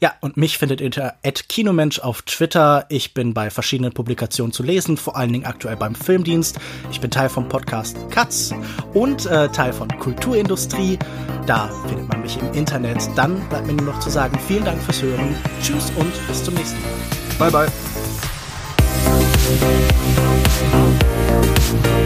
[0.00, 1.16] Ja, und mich findet ihr unter
[1.48, 2.86] Kinomensch auf Twitter.
[2.88, 6.60] Ich bin bei verschiedenen Publikationen zu lesen, vor allen Dingen aktuell beim Filmdienst.
[6.92, 8.54] Ich bin Teil vom Podcast Katz
[8.94, 11.00] und äh, Teil von Kulturindustrie.
[11.48, 13.10] Da findet man mich im Internet.
[13.16, 15.34] Dann bleibt mir nur noch zu sagen, vielen Dank fürs Hören.
[15.60, 16.78] Tschüss und bis zum nächsten
[17.40, 17.50] Mal.
[17.50, 17.66] Bye,
[21.82, 21.97] bye.